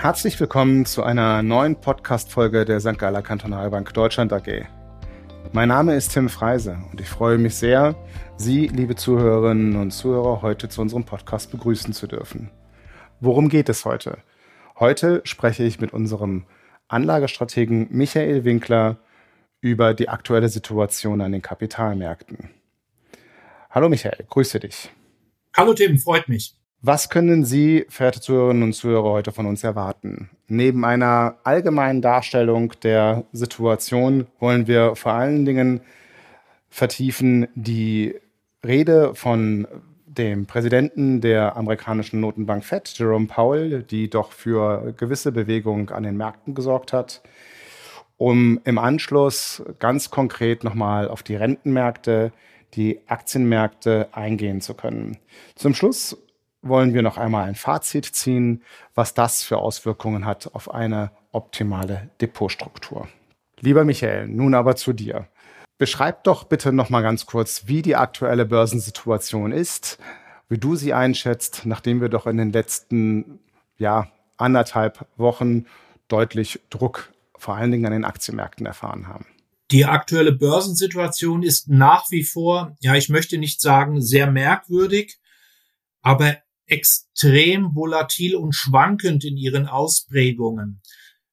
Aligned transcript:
Herzlich 0.00 0.38
willkommen 0.38 0.86
zu 0.86 1.02
einer 1.02 1.42
neuen 1.42 1.74
Podcast-Folge 1.74 2.64
der 2.64 2.78
St. 2.78 2.96
Galler 2.98 3.20
Kantonalbank 3.20 3.92
Deutschland 3.92 4.32
AG. 4.32 4.64
Mein 5.50 5.70
Name 5.70 5.96
ist 5.96 6.12
Tim 6.12 6.28
Freise 6.28 6.78
und 6.92 7.00
ich 7.00 7.08
freue 7.08 7.36
mich 7.36 7.56
sehr, 7.56 7.96
Sie, 8.36 8.68
liebe 8.68 8.94
Zuhörerinnen 8.94 9.74
und 9.74 9.90
Zuhörer, 9.90 10.40
heute 10.40 10.68
zu 10.68 10.82
unserem 10.82 11.02
Podcast 11.02 11.50
begrüßen 11.50 11.92
zu 11.94 12.06
dürfen. 12.06 12.52
Worum 13.18 13.48
geht 13.48 13.68
es 13.68 13.84
heute? 13.84 14.18
Heute 14.78 15.20
spreche 15.24 15.64
ich 15.64 15.80
mit 15.80 15.92
unserem 15.92 16.46
Anlagestrategen 16.86 17.88
Michael 17.90 18.44
Winkler 18.44 18.98
über 19.60 19.94
die 19.94 20.08
aktuelle 20.08 20.48
Situation 20.48 21.20
an 21.20 21.32
den 21.32 21.42
Kapitalmärkten. 21.42 22.50
Hallo 23.68 23.88
Michael, 23.88 24.26
grüße 24.28 24.60
dich. 24.60 24.90
Hallo 25.56 25.74
Tim, 25.74 25.98
freut 25.98 26.28
mich. 26.28 26.57
Was 26.80 27.10
können 27.10 27.44
Sie, 27.44 27.86
verehrte 27.88 28.20
Zuhörerinnen 28.20 28.62
und 28.62 28.72
Zuhörer, 28.72 29.10
heute 29.10 29.32
von 29.32 29.46
uns 29.46 29.64
erwarten? 29.64 30.30
Neben 30.46 30.84
einer 30.84 31.38
allgemeinen 31.42 32.02
Darstellung 32.02 32.72
der 32.84 33.24
Situation 33.32 34.28
wollen 34.38 34.68
wir 34.68 34.94
vor 34.94 35.12
allen 35.12 35.44
Dingen 35.44 35.80
vertiefen 36.70 37.48
die 37.56 38.14
Rede 38.64 39.16
von 39.16 39.66
dem 40.06 40.46
Präsidenten 40.46 41.20
der 41.20 41.56
amerikanischen 41.56 42.20
Notenbank 42.20 42.64
Fed, 42.64 42.88
Jerome 42.96 43.26
Powell, 43.26 43.82
die 43.82 44.08
doch 44.08 44.30
für 44.30 44.94
gewisse 44.96 45.32
Bewegung 45.32 45.90
an 45.90 46.04
den 46.04 46.16
Märkten 46.16 46.54
gesorgt 46.54 46.92
hat, 46.92 47.22
um 48.18 48.60
im 48.62 48.78
Anschluss 48.78 49.64
ganz 49.80 50.10
konkret 50.10 50.62
nochmal 50.62 51.08
auf 51.08 51.24
die 51.24 51.34
Rentenmärkte, 51.34 52.30
die 52.74 53.00
Aktienmärkte 53.08 54.08
eingehen 54.12 54.60
zu 54.60 54.74
können. 54.74 55.18
Zum 55.56 55.74
Schluss 55.74 56.16
wollen 56.62 56.94
wir 56.94 57.02
noch 57.02 57.18
einmal 57.18 57.48
ein 57.48 57.54
Fazit 57.54 58.06
ziehen, 58.06 58.62
was 58.94 59.14
das 59.14 59.42
für 59.42 59.58
Auswirkungen 59.58 60.26
hat 60.26 60.54
auf 60.54 60.72
eine 60.72 61.10
optimale 61.32 62.10
Depotstruktur. 62.20 63.08
Lieber 63.60 63.84
Michael, 63.84 64.28
nun 64.28 64.54
aber 64.54 64.76
zu 64.76 64.92
dir. 64.92 65.28
Beschreib 65.78 66.24
doch 66.24 66.44
bitte 66.44 66.72
noch 66.72 66.90
mal 66.90 67.02
ganz 67.02 67.26
kurz, 67.26 67.64
wie 67.66 67.82
die 67.82 67.96
aktuelle 67.96 68.44
Börsensituation 68.44 69.52
ist, 69.52 69.98
wie 70.48 70.58
du 70.58 70.74
sie 70.74 70.92
einschätzt, 70.92 71.62
nachdem 71.64 72.00
wir 72.00 72.08
doch 72.08 72.26
in 72.26 72.36
den 72.36 72.52
letzten 72.52 73.38
ja, 73.76 74.08
anderthalb 74.36 75.06
Wochen 75.16 75.66
deutlich 76.08 76.60
Druck 76.70 77.12
vor 77.36 77.54
allen 77.54 77.70
Dingen 77.70 77.86
an 77.86 77.92
den 77.92 78.04
Aktienmärkten 78.04 78.66
erfahren 78.66 79.06
haben. 79.06 79.26
Die 79.70 79.84
aktuelle 79.84 80.32
Börsensituation 80.32 81.42
ist 81.42 81.68
nach 81.68 82.10
wie 82.10 82.24
vor, 82.24 82.74
ja, 82.80 82.94
ich 82.94 83.08
möchte 83.08 83.38
nicht 83.38 83.60
sagen 83.60 84.00
sehr 84.00 84.30
merkwürdig, 84.30 85.18
aber 86.02 86.38
extrem 86.68 87.74
volatil 87.74 88.36
und 88.36 88.54
schwankend 88.54 89.24
in 89.24 89.36
ihren 89.36 89.66
Ausprägungen. 89.66 90.80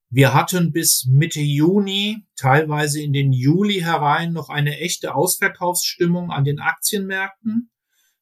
Wir 0.09 0.33
hatten 0.33 0.71
bis 0.71 1.05
Mitte 1.09 1.41
Juni, 1.41 2.25
teilweise 2.37 3.01
in 3.01 3.11
den 3.11 3.33
Juli 3.33 3.81
herein, 3.81 4.33
noch 4.33 4.49
eine 4.49 4.79
echte 4.79 5.13
Ausverkaufsstimmung 5.13 6.31
an 6.31 6.45
den 6.45 6.59
Aktienmärkten. 6.59 7.69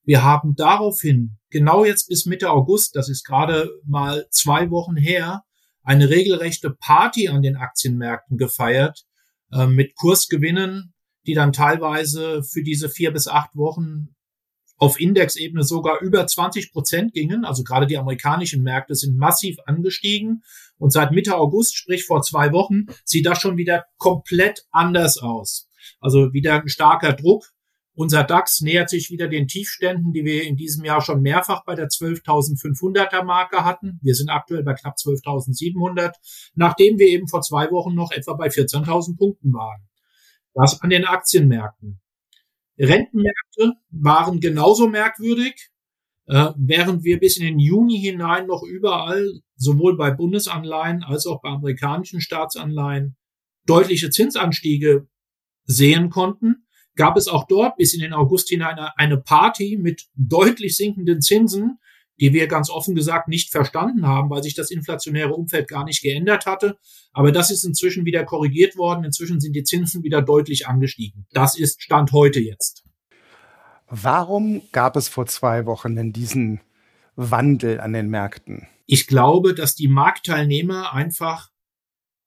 Wir 0.03 0.23
haben 0.23 0.55
daraufhin, 0.55 1.37
genau 1.49 1.85
jetzt 1.85 2.07
bis 2.09 2.25
Mitte 2.25 2.49
August, 2.49 2.95
das 2.95 3.09
ist 3.09 3.23
gerade 3.23 3.69
mal 3.85 4.25
zwei 4.31 4.69
Wochen 4.69 4.95
her, 4.95 5.43
eine 5.83 6.09
regelrechte 6.09 6.71
Party 6.71 7.27
an 7.27 7.41
den 7.41 7.57
Aktienmärkten 7.57 8.37
gefeiert, 8.37 9.05
äh, 9.51 9.67
mit 9.67 9.95
Kursgewinnen, 9.95 10.93
die 11.27 11.33
dann 11.33 11.53
teilweise 11.53 12.43
für 12.43 12.63
diese 12.63 12.89
vier 12.89 13.11
bis 13.11 13.27
acht 13.27 13.55
Wochen 13.55 14.15
auf 14.77 14.99
Indexebene 14.99 15.63
sogar 15.63 16.01
über 16.01 16.25
20 16.25 16.71
Prozent 16.71 17.13
gingen. 17.13 17.45
Also 17.45 17.63
gerade 17.63 17.87
die 17.87 17.97
amerikanischen 17.97 18.63
Märkte 18.63 18.95
sind 18.95 19.17
massiv 19.17 19.57
angestiegen. 19.65 20.43
Und 20.77 20.91
seit 20.91 21.11
Mitte 21.11 21.37
August, 21.37 21.77
sprich 21.77 22.05
vor 22.05 22.21
zwei 22.21 22.51
Wochen, 22.51 22.85
sieht 23.05 23.25
das 23.25 23.39
schon 23.39 23.57
wieder 23.57 23.85
komplett 23.97 24.65
anders 24.71 25.17
aus. 25.17 25.69
Also 25.99 26.33
wieder 26.33 26.61
ein 26.61 26.69
starker 26.69 27.13
Druck. 27.13 27.53
Unser 27.95 28.23
DAX 28.23 28.61
nähert 28.61 28.89
sich 28.89 29.11
wieder 29.11 29.27
den 29.27 29.47
Tiefständen, 29.47 30.13
die 30.13 30.25
wir 30.25 30.43
in 30.43 30.57
diesem 30.57 30.83
Jahr 30.83 31.01
schon 31.01 31.21
mehrfach 31.21 31.63
bei 31.63 31.75
der 31.75 31.89
12.500er 31.89 33.23
Marke 33.23 33.63
hatten. 33.63 33.99
Wir 34.01 34.15
sind 34.15 34.29
aktuell 34.29 34.63
bei 34.63 34.73
knapp 34.73 34.95
12.700, 34.95 36.13
nachdem 36.55 36.97
wir 36.97 37.07
eben 37.07 37.27
vor 37.27 37.41
zwei 37.41 37.69
Wochen 37.69 37.93
noch 37.93 38.11
etwa 38.11 38.33
bei 38.33 38.47
14.000 38.47 39.15
Punkten 39.15 39.53
waren. 39.53 39.87
Das 40.55 40.81
an 40.81 40.89
den 40.89 41.05
Aktienmärkten. 41.05 41.99
Rentenmärkte 42.77 43.73
waren 43.91 44.39
genauso 44.39 44.87
merkwürdig, 44.87 45.69
äh, 46.27 46.51
während 46.57 47.03
wir 47.03 47.19
bis 47.19 47.37
in 47.37 47.45
den 47.45 47.59
Juni 47.59 47.99
hinein 47.99 48.47
noch 48.47 48.63
überall, 48.63 49.41
sowohl 49.55 49.97
bei 49.97 50.11
Bundesanleihen 50.11 51.03
als 51.03 51.25
auch 51.25 51.41
bei 51.41 51.49
amerikanischen 51.49 52.21
Staatsanleihen, 52.21 53.15
deutliche 53.65 54.09
Zinsanstiege 54.09 55.07
sehen 55.65 56.09
konnten, 56.09 56.65
gab 56.95 57.17
es 57.17 57.27
auch 57.27 57.47
dort 57.47 57.77
bis 57.77 57.93
in 57.93 58.01
den 58.01 58.13
August 58.13 58.49
hinein 58.49 58.77
eine 58.95 59.17
Party 59.17 59.77
mit 59.79 60.07
deutlich 60.15 60.75
sinkenden 60.75 61.21
Zinsen, 61.21 61.79
die 62.19 62.33
wir 62.33 62.47
ganz 62.47 62.69
offen 62.69 62.95
gesagt 62.95 63.27
nicht 63.27 63.51
verstanden 63.51 64.05
haben, 64.07 64.29
weil 64.29 64.43
sich 64.43 64.55
das 64.55 64.71
inflationäre 64.71 65.33
Umfeld 65.33 65.67
gar 65.67 65.83
nicht 65.83 66.01
geändert 66.01 66.45
hatte. 66.45 66.77
Aber 67.11 67.31
das 67.31 67.51
ist 67.51 67.63
inzwischen 67.63 68.05
wieder 68.05 68.23
korrigiert 68.23 68.77
worden. 68.77 69.03
Inzwischen 69.03 69.39
sind 69.39 69.55
die 69.55 69.63
Zinsen 69.63 70.03
wieder 70.03 70.21
deutlich 70.21 70.67
angestiegen. 70.67 71.25
Das 71.31 71.57
ist 71.57 71.81
Stand 71.81 72.11
heute 72.11 72.39
jetzt. 72.39 72.83
Warum 73.87 74.61
gab 74.71 74.95
es 74.95 75.07
vor 75.07 75.25
zwei 75.25 75.65
Wochen 75.65 75.95
denn 75.95 76.13
diesen 76.13 76.61
Wandel 77.15 77.79
an 77.79 77.93
den 77.93 78.09
Märkten? 78.09 78.67
Ich 78.85 79.07
glaube, 79.07 79.53
dass 79.53 79.75
die 79.75 79.87
Marktteilnehmer 79.87 80.93
einfach 80.93 81.49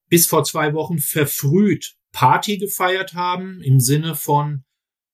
bis 0.09 0.27
vor 0.27 0.45
zwei 0.45 0.75
Wochen 0.75 0.99
verfrüht 0.99 1.97
Party 2.13 2.59
gefeiert 2.59 3.15
haben 3.15 3.61
im 3.61 3.81
Sinne 3.81 4.15
von 4.15 4.65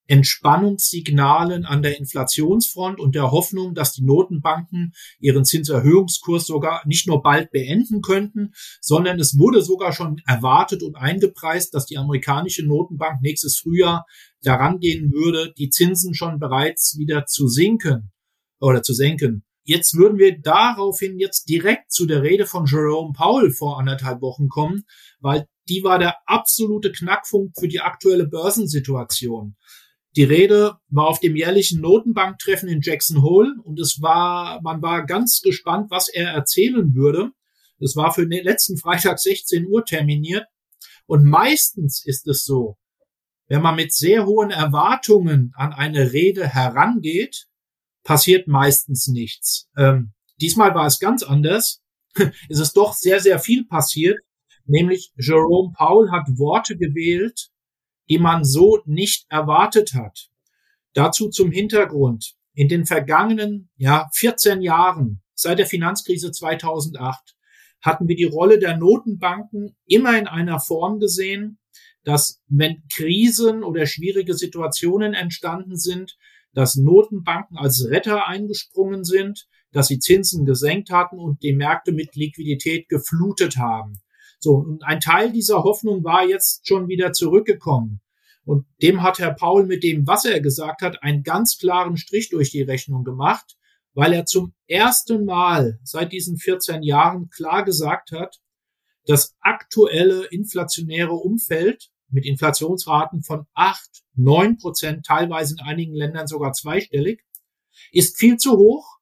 Entspannungssignalen 0.07 1.65
an 1.65 1.83
der 1.83 1.99
Inflationsfront 1.99 3.01
und 3.01 3.15
der 3.15 3.31
Hoffnung, 3.31 3.75
dass 3.75 3.93
die 3.93 4.03
Notenbanken 4.03 4.93
ihren 5.21 5.45
Zinserhöhungskurs 5.45 6.47
sogar 6.47 6.83
nicht 6.87 7.07
nur 7.07 7.23
bald 7.23 7.51
beenden 7.51 8.03
könnten, 8.03 8.53
sondern 8.81 9.19
es 9.21 9.39
wurde 9.39 9.63
sogar 9.63 9.93
schon 9.93 10.21
erwartet 10.27 10.83
und 10.83 10.97
eingepreist, 10.97 11.75
dass 11.75 11.87
die 11.87 11.99
amerikanische 11.99 12.67
Notenbank 12.67 13.23
nächstes 13.23 13.59
Frühjahr 13.59 14.07
daran 14.43 14.81
gehen 14.81 15.13
würde, 15.13 15.53
die 15.57 15.71
Zinsen 15.71 16.15
schon 16.15 16.39
bereits 16.39 16.99
wieder 16.99 17.27
zu 17.27 17.49
sinken 17.49 18.13
oder 18.61 18.83
zu 18.83 18.95
senken. 18.95 19.45
Jetzt 19.65 19.95
würden 19.97 20.19
wir 20.19 20.41
daraufhin 20.41 21.21
jetzt 21.21 21.49
direkt 21.49 21.93
zu 21.93 22.07
der 22.07 22.23
Rede 22.23 22.47
von 22.47 22.67
Jerome 22.67 23.13
Powell 23.13 23.53
vor 23.53 23.79
anderthalb 23.79 24.21
Wochen 24.21 24.49
kommen, 24.49 24.85
weil 25.21 25.47
die 25.69 25.85
war 25.85 26.01
der 26.01 26.17
absolute 26.27 26.91
Knackpunkt 26.91 27.59
für 27.59 27.69
die 27.69 27.81
aktuelle 27.81 28.27
Börsensituation. 28.27 29.57
Die 30.17 30.25
Rede 30.25 30.77
war 30.89 31.07
auf 31.07 31.21
dem 31.21 31.37
jährlichen 31.37 31.81
Notenbanktreffen 31.81 32.69
in 32.69 32.83
Jackson 32.83 33.23
Hole 33.23 33.55
und 33.65 33.81
es 33.81 34.03
war, 34.03 34.61
man 34.63 34.83
war 34.83 35.07
ganz 35.07 35.41
gespannt, 35.41 35.91
was 35.91 36.09
er 36.09 36.29
erzählen 36.29 36.95
würde. 36.95 37.31
Es 37.81 37.97
war 37.97 38.13
für 38.13 38.29
den 38.29 38.45
letzten 38.45 38.77
Freitag 38.77 39.19
16 39.19 39.67
Uhr 39.67 39.85
terminiert. 39.85 40.47
Und 41.07 41.25
meistens 41.25 42.05
ist 42.05 42.29
es 42.29 42.45
so, 42.45 42.77
wenn 43.49 43.63
man 43.63 43.77
mit 43.77 43.93
sehr 43.93 44.27
hohen 44.27 44.51
Erwartungen 44.51 45.53
an 45.57 45.73
eine 45.73 46.13
Rede 46.13 46.47
herangeht, 46.47 47.47
passiert 48.05 48.49
meistens 48.49 49.09
nichts. 49.09 49.69
Ähm, 49.77 50.13
diesmal 50.41 50.75
war 50.75 50.87
es 50.87 50.99
ganz 50.99 51.23
anders. 51.23 51.83
es 52.49 52.59
ist 52.59 52.77
doch 52.77 52.95
sehr, 52.95 53.21
sehr 53.21 53.39
viel 53.39 53.65
passiert. 53.65 54.19
Nämlich 54.65 55.13
Jerome 55.17 55.73
Powell 55.77 56.11
hat 56.11 56.29
Worte 56.39 56.77
gewählt, 56.77 57.52
die 58.13 58.19
man 58.19 58.45
so 58.45 58.81
nicht 58.85 59.25
erwartet 59.31 59.95
hat. 59.95 60.29
Dazu 60.93 61.31
zum 61.31 61.51
Hintergrund. 61.51 62.35
In 62.53 62.69
den 62.69 62.85
vergangenen, 62.85 63.71
ja, 63.79 64.11
14 64.13 64.61
Jahren, 64.61 65.23
seit 65.35 65.59
der 65.59 65.65
Finanzkrise 65.65 66.31
2008, 66.31 67.35
hatten 67.81 68.09
wir 68.09 68.17
die 68.17 68.25
Rolle 68.25 68.59
der 68.59 68.77
Notenbanken 68.77 69.75
immer 69.87 70.19
in 70.19 70.27
einer 70.27 70.61
Form 70.61 70.99
gesehen, 71.01 71.59
dass 72.05 72.43
wenn 72.49 72.83
Krisen 72.93 73.65
oder 73.65 73.87
schwierige 73.87 74.35
Situationen 74.35 75.15
entstanden 75.15 75.79
sind, 75.79 76.19
dass 76.53 76.77
Notenbanken 76.77 77.57
als 77.57 77.87
Retter 77.89 78.29
eingesprungen 78.29 79.05
sind, 79.05 79.47
dass 79.73 79.89
sie 79.89 80.01
Zinsen 80.01 80.45
gesenkt 80.45 80.91
hatten 80.91 81.19
und 81.19 81.43
die 81.43 81.55
Märkte 81.55 81.93
mit 81.93 82.15
Liquidität 82.15 82.91
geflutet 82.91 83.57
haben. 83.57 84.03
So, 84.39 84.57
und 84.57 84.85
ein 84.85 85.01
Teil 85.01 85.33
dieser 85.33 85.63
Hoffnung 85.63 86.05
war 86.05 86.27
jetzt 86.27 86.69
schon 86.69 86.89
wieder 86.89 87.13
zurückgekommen. 87.13 88.02
Und 88.45 88.67
dem 88.83 89.03
hat 89.03 89.19
Herr 89.19 89.35
Paul 89.35 89.67
mit 89.67 89.83
dem, 89.83 90.07
was 90.07 90.25
er 90.25 90.41
gesagt 90.41 90.83
hat, 90.83 91.03
einen 91.03 91.23
ganz 91.23 91.59
klaren 91.59 91.97
Strich 91.97 92.29
durch 92.31 92.51
die 92.51 92.63
Rechnung 92.63 93.05
gemacht, 93.05 93.57
weil 93.95 94.13
er 94.13 94.27
zum 94.27 94.55
ersten 94.67 95.25
Mal 95.25 95.79
seit 95.85 96.13
diesen 96.13 96.37
14 96.37 96.83
Jahren 96.83 97.29
klar 97.31 97.65
gesagt 97.65 98.11
hat, 98.13 98.41
das 99.07 99.37
aktuelle 99.41 100.25
inflationäre 100.27 101.13
Umfeld 101.13 101.91
mit 102.09 102.27
Inflationsraten 102.27 103.23
von 103.23 103.47
8, 103.55 104.03
9 104.15 104.59
Prozent, 104.59 105.07
teilweise 105.07 105.57
in 105.59 105.65
einigen 105.65 105.95
Ländern 105.95 106.27
sogar 106.27 106.53
zweistellig, 106.53 107.23
ist 107.91 108.19
viel 108.19 108.37
zu 108.37 108.57
hoch. 108.57 108.99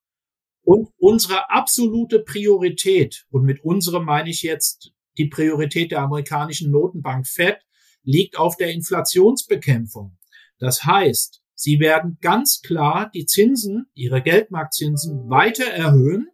Und 0.63 0.91
unsere 0.99 1.51
absolute 1.51 2.21
Priorität, 2.21 3.27
und 3.31 3.45
mit 3.45 3.65
unserem 3.65 4.05
meine 4.05 4.31
ich 4.31 4.43
jetzt 4.43 4.93
die 5.19 5.27
Priorität 5.27 5.91
der 5.91 6.03
amerikanischen 6.03 6.71
Notenbank 6.71 7.27
Fed, 7.27 7.59
liegt 8.03 8.39
auf 8.39 8.57
der 8.57 8.73
Inflationsbekämpfung. 8.73 10.17
Das 10.59 10.85
heißt, 10.85 11.43
sie 11.55 11.81
werden 11.81 12.19
ganz 12.21 12.61
klar 12.63 13.11
die 13.13 13.27
Zinsen, 13.27 13.87
ihre 13.95 14.23
Geldmarktzinsen 14.23 15.29
weiter 15.31 15.65
erhöhen 15.65 16.29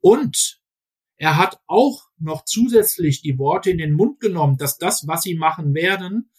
und 0.00 0.60
er 1.16 1.38
hat 1.38 1.60
auch 1.66 2.02
noch 2.18 2.44
zusätzlich 2.44 3.22
die 3.22 3.38
Worte 3.38 3.70
in 3.70 3.78
den 3.78 3.94
Mund 3.94 4.20
genommen, 4.20 4.58
dass 4.58 4.78
das, 4.78 5.06
was 5.06 5.22
sie 5.22 5.34
machen 5.34 5.74
werden, 5.74 6.30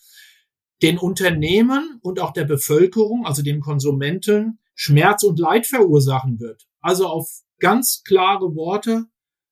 den 0.82 0.98
Unternehmen 0.98 2.00
und 2.04 2.20
auch 2.20 2.32
der 2.32 2.46
Bevölkerung, 2.46 3.26
also 3.26 3.42
den 3.42 3.60
Konsumenten, 3.60 4.60
Schmerz 4.76 5.24
und 5.24 5.40
Leid 5.40 5.66
verursachen 5.66 6.40
wird. 6.40 6.68
Also 6.80 7.08
auf 7.08 7.42
ganz 7.60 8.04
klare 8.04 8.56
Worte 8.56 9.08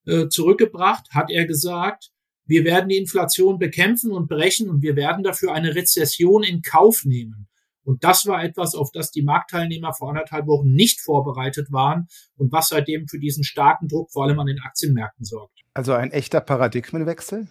äh, 0.06 0.28
zurückgebracht 0.28 1.10
hat 1.12 1.32
er 1.32 1.46
gesagt, 1.46 2.12
wir 2.46 2.64
werden 2.64 2.90
die 2.90 2.98
Inflation 2.98 3.58
bekämpfen 3.58 4.12
und 4.12 4.28
brechen 4.28 4.70
und 4.70 4.82
wir 4.82 4.96
werden 4.96 5.24
dafür 5.24 5.54
eine 5.54 5.76
Rezession 5.76 6.44
in 6.44 6.62
Kauf 6.62 7.04
nehmen. 7.06 7.48
Und 7.84 8.04
das 8.04 8.26
war 8.26 8.44
etwas, 8.44 8.74
auf 8.74 8.92
das 8.92 9.12
die 9.12 9.22
Marktteilnehmer 9.22 9.94
vor 9.94 10.10
anderthalb 10.10 10.48
Wochen 10.48 10.74
nicht 10.74 11.02
vorbereitet 11.02 11.72
waren 11.72 12.08
und 12.36 12.52
was 12.52 12.70
seitdem 12.70 13.08
für 13.08 13.20
diesen 13.20 13.44
starken 13.44 13.88
Druck 13.88 14.12
vor 14.12 14.26
allem 14.26 14.40
an 14.40 14.48
den 14.48 14.60
Aktienmärkten 14.60 15.24
sorgt. 15.24 15.60
Also 15.74 15.94
ein 15.94 16.12
echter 16.12 16.42
Paradigmenwechsel? 16.42 17.48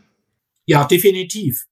Ja, 0.66 0.84
definitiv. 0.84 1.66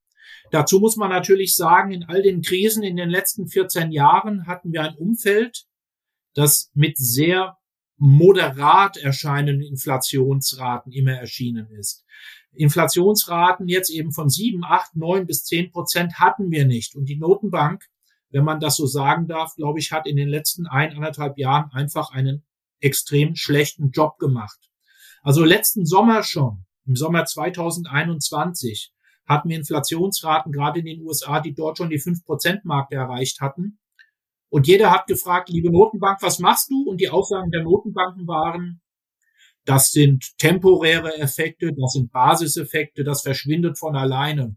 Dazu 0.52 0.78
muss 0.78 0.96
man 0.96 1.10
natürlich 1.10 1.56
sagen, 1.56 1.92
in 1.92 2.04
all 2.04 2.22
den 2.22 2.42
Krisen 2.42 2.82
in 2.82 2.96
den 2.96 3.08
letzten 3.08 3.48
14 3.48 3.90
Jahren 3.90 4.46
hatten 4.46 4.72
wir 4.72 4.82
ein 4.82 4.96
Umfeld, 4.96 5.64
das 6.34 6.70
mit 6.74 6.98
sehr 6.98 7.56
moderat 7.96 8.96
erscheinenden 8.96 9.62
Inflationsraten 9.62 10.92
immer 10.92 11.12
erschienen 11.12 11.68
ist. 11.70 12.04
Inflationsraten 12.54 13.68
jetzt 13.68 13.90
eben 13.90 14.12
von 14.12 14.28
sieben, 14.28 14.64
acht, 14.64 14.94
neun 14.94 15.26
bis 15.26 15.44
zehn 15.44 15.70
Prozent 15.70 16.18
hatten 16.18 16.50
wir 16.50 16.66
nicht. 16.66 16.94
Und 16.94 17.06
die 17.06 17.16
Notenbank, 17.16 17.84
wenn 18.30 18.44
man 18.44 18.60
das 18.60 18.76
so 18.76 18.86
sagen 18.86 19.26
darf, 19.26 19.54
glaube 19.56 19.78
ich, 19.78 19.92
hat 19.92 20.06
in 20.06 20.16
den 20.16 20.28
letzten 20.28 20.66
ein, 20.66 20.94
anderthalb 20.94 21.38
Jahren 21.38 21.70
einfach 21.72 22.10
einen 22.10 22.44
extrem 22.80 23.36
schlechten 23.36 23.90
Job 23.90 24.18
gemacht. 24.18 24.58
Also 25.22 25.44
letzten 25.44 25.86
Sommer 25.86 26.22
schon, 26.22 26.64
im 26.84 26.96
Sommer 26.96 27.24
2021, 27.24 28.92
hatten 29.26 29.48
wir 29.48 29.56
Inflationsraten 29.56 30.52
gerade 30.52 30.80
in 30.80 30.86
den 30.86 31.02
USA, 31.02 31.40
die 31.40 31.54
dort 31.54 31.78
schon 31.78 31.90
die 31.90 32.00
5%-Marke 32.00 32.96
erreicht 32.96 33.40
hatten. 33.40 33.78
Und 34.50 34.66
jeder 34.66 34.90
hat 34.90 35.06
gefragt, 35.06 35.48
liebe 35.48 35.70
Notenbank, 35.70 36.20
was 36.20 36.38
machst 36.38 36.70
du? 36.70 36.82
Und 36.88 37.00
die 37.00 37.08
Aussagen 37.08 37.50
der 37.50 37.62
Notenbanken 37.62 38.26
waren, 38.26 38.81
das 39.64 39.90
sind 39.90 40.36
temporäre 40.38 41.16
Effekte, 41.18 41.72
das 41.72 41.92
sind 41.92 42.10
Basiseffekte, 42.12 43.04
das 43.04 43.22
verschwindet 43.22 43.78
von 43.78 43.96
alleine. 43.96 44.56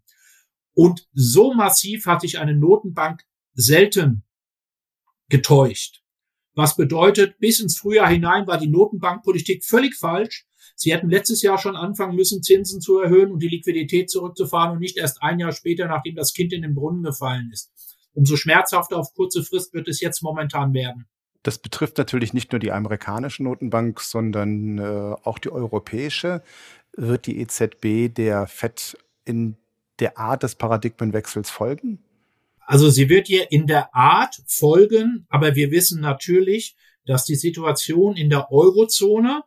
Und 0.73 1.07
so 1.13 1.53
massiv 1.53 2.05
hat 2.05 2.21
sich 2.21 2.39
eine 2.39 2.55
Notenbank 2.55 3.23
selten 3.53 4.23
getäuscht. 5.29 6.01
Was 6.53 6.75
bedeutet, 6.75 7.37
bis 7.39 7.59
ins 7.59 7.77
Frühjahr 7.77 8.09
hinein 8.09 8.47
war 8.47 8.57
die 8.57 8.69
Notenbankpolitik 8.69 9.65
völlig 9.65 9.95
falsch. 9.95 10.45
Sie 10.75 10.93
hätten 10.93 11.09
letztes 11.09 11.41
Jahr 11.41 11.57
schon 11.57 11.75
anfangen 11.75 12.15
müssen, 12.15 12.43
Zinsen 12.43 12.81
zu 12.81 12.99
erhöhen 12.99 13.31
und 13.31 13.39
die 13.39 13.47
Liquidität 13.47 14.09
zurückzufahren 14.09 14.73
und 14.73 14.79
nicht 14.79 14.97
erst 14.97 15.21
ein 15.21 15.39
Jahr 15.39 15.51
später, 15.51 15.87
nachdem 15.87 16.15
das 16.15 16.33
Kind 16.33 16.53
in 16.53 16.61
den 16.61 16.75
Brunnen 16.75 17.03
gefallen 17.03 17.49
ist. 17.51 17.71
Umso 18.13 18.37
schmerzhafter 18.37 18.97
auf 18.97 19.13
kurze 19.13 19.43
Frist 19.43 19.73
wird 19.73 19.87
es 19.87 19.99
jetzt 19.99 20.23
momentan 20.23 20.73
werden. 20.73 21.07
Das 21.45 21.59
betrifft 21.59 21.99
natürlich 21.99 22.33
nicht 22.33 22.51
nur 22.53 22.57
die 22.57 22.71
amerikanische 22.71 23.43
Notenbank, 23.43 24.01
sondern 24.01 24.79
äh, 24.79 25.15
auch 25.23 25.37
die 25.37 25.51
europäische. 25.51 26.41
Wird 26.97 27.27
die 27.27 27.39
EZB 27.39 28.11
der 28.11 28.47
FED 28.47 28.97
in 29.25 29.55
der 29.99 30.17
Art 30.17 30.41
des 30.41 30.55
Paradigmenwechsels 30.55 31.51
folgen? 31.51 31.99
Also 32.61 32.89
sie 32.89 33.09
wird 33.09 33.29
ihr 33.29 33.51
in 33.51 33.67
der 33.67 33.93
Art 33.93 34.41
folgen, 34.47 35.27
aber 35.29 35.53
wir 35.53 35.69
wissen 35.69 36.01
natürlich, 36.01 36.75
dass 37.05 37.25
die 37.25 37.35
Situation 37.35 38.17
in 38.17 38.31
der 38.31 38.51
Eurozone 38.51 39.43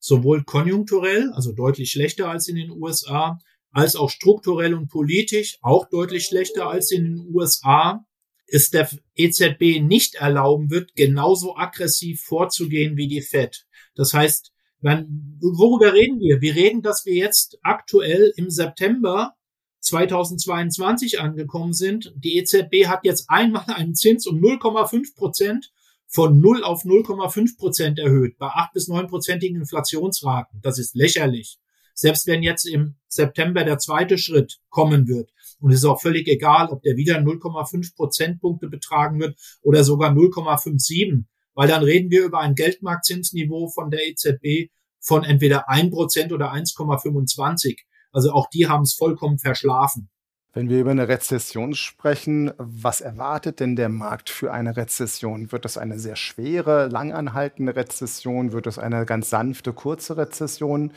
sowohl 0.00 0.42
konjunkturell, 0.42 1.30
also 1.32 1.52
deutlich 1.52 1.92
schlechter 1.92 2.28
als 2.28 2.48
in 2.48 2.56
den 2.56 2.72
USA, 2.72 3.38
als 3.70 3.94
auch 3.94 4.10
strukturell 4.10 4.74
und 4.74 4.88
politisch 4.88 5.58
auch 5.62 5.88
deutlich 5.90 6.26
schlechter 6.26 6.68
als 6.68 6.90
in 6.90 7.04
den 7.04 7.32
USA, 7.32 8.04
es 8.46 8.70
der 8.70 8.88
EZB 9.14 9.80
nicht 9.80 10.16
erlauben 10.16 10.70
wird, 10.70 10.94
genauso 10.94 11.56
aggressiv 11.56 12.22
vorzugehen 12.22 12.96
wie 12.96 13.08
die 13.08 13.22
Fed. 13.22 13.66
Das 13.94 14.12
heißt, 14.14 14.52
wenn, 14.80 15.38
worüber 15.40 15.92
reden 15.92 16.20
wir? 16.20 16.40
Wir 16.40 16.54
reden, 16.54 16.82
dass 16.82 17.06
wir 17.06 17.14
jetzt 17.14 17.58
aktuell 17.62 18.32
im 18.36 18.50
September 18.50 19.34
2022 19.80 21.20
angekommen 21.20 21.72
sind. 21.72 22.12
Die 22.16 22.36
EZB 22.36 22.86
hat 22.86 23.04
jetzt 23.04 23.28
einmal 23.28 23.64
einen 23.66 23.94
Zins 23.94 24.26
um 24.26 24.38
0,5 24.38 25.16
Prozent 25.16 25.72
von 26.08 26.40
0 26.40 26.62
auf 26.62 26.84
0,5 26.84 27.56
Prozent 27.56 27.98
erhöht 27.98 28.38
bei 28.38 28.46
8 28.46 28.72
bis 28.72 28.88
9-prozentigen 28.88 29.56
Inflationsraten. 29.56 30.60
Das 30.62 30.78
ist 30.78 30.94
lächerlich. 30.94 31.58
Selbst 31.94 32.26
wenn 32.26 32.42
jetzt 32.42 32.66
im 32.66 32.96
September 33.08 33.64
der 33.64 33.78
zweite 33.78 34.18
Schritt 34.18 34.60
kommen 34.68 35.08
wird, 35.08 35.30
und 35.60 35.70
es 35.70 35.78
ist 35.78 35.84
auch 35.84 36.00
völlig 36.00 36.28
egal, 36.28 36.68
ob 36.68 36.82
der 36.82 36.96
wieder 36.96 37.16
0,5 37.16 37.94
Prozentpunkte 37.94 38.68
betragen 38.68 39.20
wird 39.20 39.38
oder 39.62 39.84
sogar 39.84 40.12
0,57, 40.12 41.24
weil 41.54 41.68
dann 41.68 41.82
reden 41.82 42.10
wir 42.10 42.24
über 42.24 42.40
ein 42.40 42.54
Geldmarktzinsniveau 42.54 43.68
von 43.68 43.90
der 43.90 44.06
EZB 44.06 44.70
von 45.00 45.24
entweder 45.24 45.68
1 45.68 45.90
Prozent 45.90 46.32
oder 46.32 46.52
1,25. 46.52 47.78
Also 48.12 48.32
auch 48.32 48.48
die 48.50 48.68
haben 48.68 48.82
es 48.82 48.94
vollkommen 48.94 49.38
verschlafen. 49.38 50.10
Wenn 50.52 50.70
wir 50.70 50.80
über 50.80 50.90
eine 50.90 51.06
Rezession 51.06 51.74
sprechen, 51.74 52.50
was 52.56 53.02
erwartet 53.02 53.60
denn 53.60 53.76
der 53.76 53.90
Markt 53.90 54.30
für 54.30 54.54
eine 54.54 54.74
Rezession? 54.74 55.52
Wird 55.52 55.66
das 55.66 55.76
eine 55.76 55.98
sehr 55.98 56.16
schwere, 56.16 56.88
langanhaltende 56.88 57.76
Rezession? 57.76 58.52
Wird 58.52 58.66
es 58.66 58.78
eine 58.78 59.04
ganz 59.04 59.28
sanfte, 59.28 59.74
kurze 59.74 60.16
Rezession? 60.16 60.92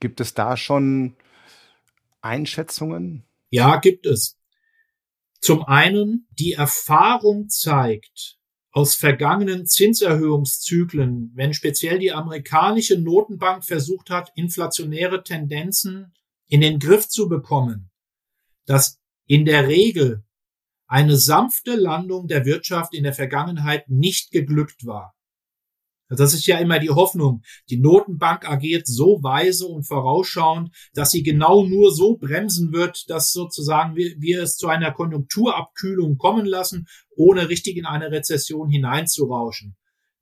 Gibt 0.00 0.20
es 0.20 0.34
da 0.34 0.56
schon 0.56 1.14
Einschätzungen? 2.20 3.22
Ja, 3.50 3.76
gibt 3.78 4.06
es. 4.06 4.38
Zum 5.40 5.64
einen, 5.64 6.26
die 6.30 6.52
Erfahrung 6.52 7.48
zeigt 7.48 8.38
aus 8.72 8.94
vergangenen 8.94 9.66
Zinserhöhungszyklen, 9.66 11.32
wenn 11.34 11.54
speziell 11.54 11.98
die 11.98 12.12
amerikanische 12.12 12.98
Notenbank 12.98 13.64
versucht 13.64 14.10
hat, 14.10 14.30
inflationäre 14.34 15.22
Tendenzen 15.22 16.12
in 16.48 16.60
den 16.60 16.78
Griff 16.78 17.08
zu 17.08 17.28
bekommen, 17.28 17.90
dass 18.66 18.98
in 19.26 19.44
der 19.44 19.66
Regel 19.66 20.24
eine 20.86 21.16
sanfte 21.16 21.74
Landung 21.74 22.28
der 22.28 22.44
Wirtschaft 22.44 22.94
in 22.94 23.04
der 23.04 23.14
Vergangenheit 23.14 23.88
nicht 23.88 24.30
geglückt 24.30 24.86
war. 24.86 25.15
Das 26.08 26.34
ist 26.34 26.46
ja 26.46 26.58
immer 26.58 26.78
die 26.78 26.90
Hoffnung. 26.90 27.42
Die 27.68 27.78
Notenbank 27.78 28.48
agiert 28.48 28.86
so 28.86 29.22
weise 29.22 29.66
und 29.66 29.84
vorausschauend, 29.84 30.70
dass 30.94 31.10
sie 31.10 31.24
genau 31.24 31.64
nur 31.64 31.92
so 31.92 32.16
bremsen 32.16 32.72
wird, 32.72 33.10
dass 33.10 33.32
sozusagen 33.32 33.96
wir, 33.96 34.14
wir 34.18 34.42
es 34.42 34.56
zu 34.56 34.68
einer 34.68 34.92
Konjunkturabkühlung 34.92 36.16
kommen 36.16 36.46
lassen, 36.46 36.86
ohne 37.16 37.48
richtig 37.48 37.76
in 37.76 37.86
eine 37.86 38.12
Rezession 38.12 38.68
hineinzurauschen. 38.68 39.76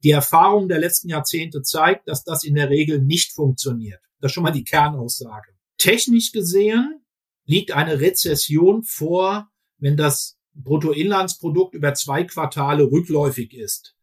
Die 0.04 0.10
Erfahrung 0.10 0.68
der 0.68 0.78
letzten 0.78 1.08
Jahrzehnte 1.08 1.62
zeigt, 1.62 2.08
dass 2.08 2.24
das 2.24 2.44
in 2.44 2.54
der 2.54 2.70
Regel 2.70 3.00
nicht 3.00 3.32
funktioniert. 3.32 4.00
Das 4.20 4.30
ist 4.30 4.34
schon 4.34 4.42
mal 4.42 4.50
die 4.52 4.64
Kernaussage. 4.64 5.52
Technisch 5.76 6.32
gesehen 6.32 7.04
liegt 7.46 7.72
eine 7.72 8.00
Rezession 8.00 8.82
vor, 8.84 9.50
wenn 9.78 9.96
das 9.96 10.38
Bruttoinlandsprodukt 10.54 11.74
über 11.74 11.94
zwei 11.94 12.24
Quartale 12.24 12.84
rückläufig 12.84 13.52
ist. 13.54 13.93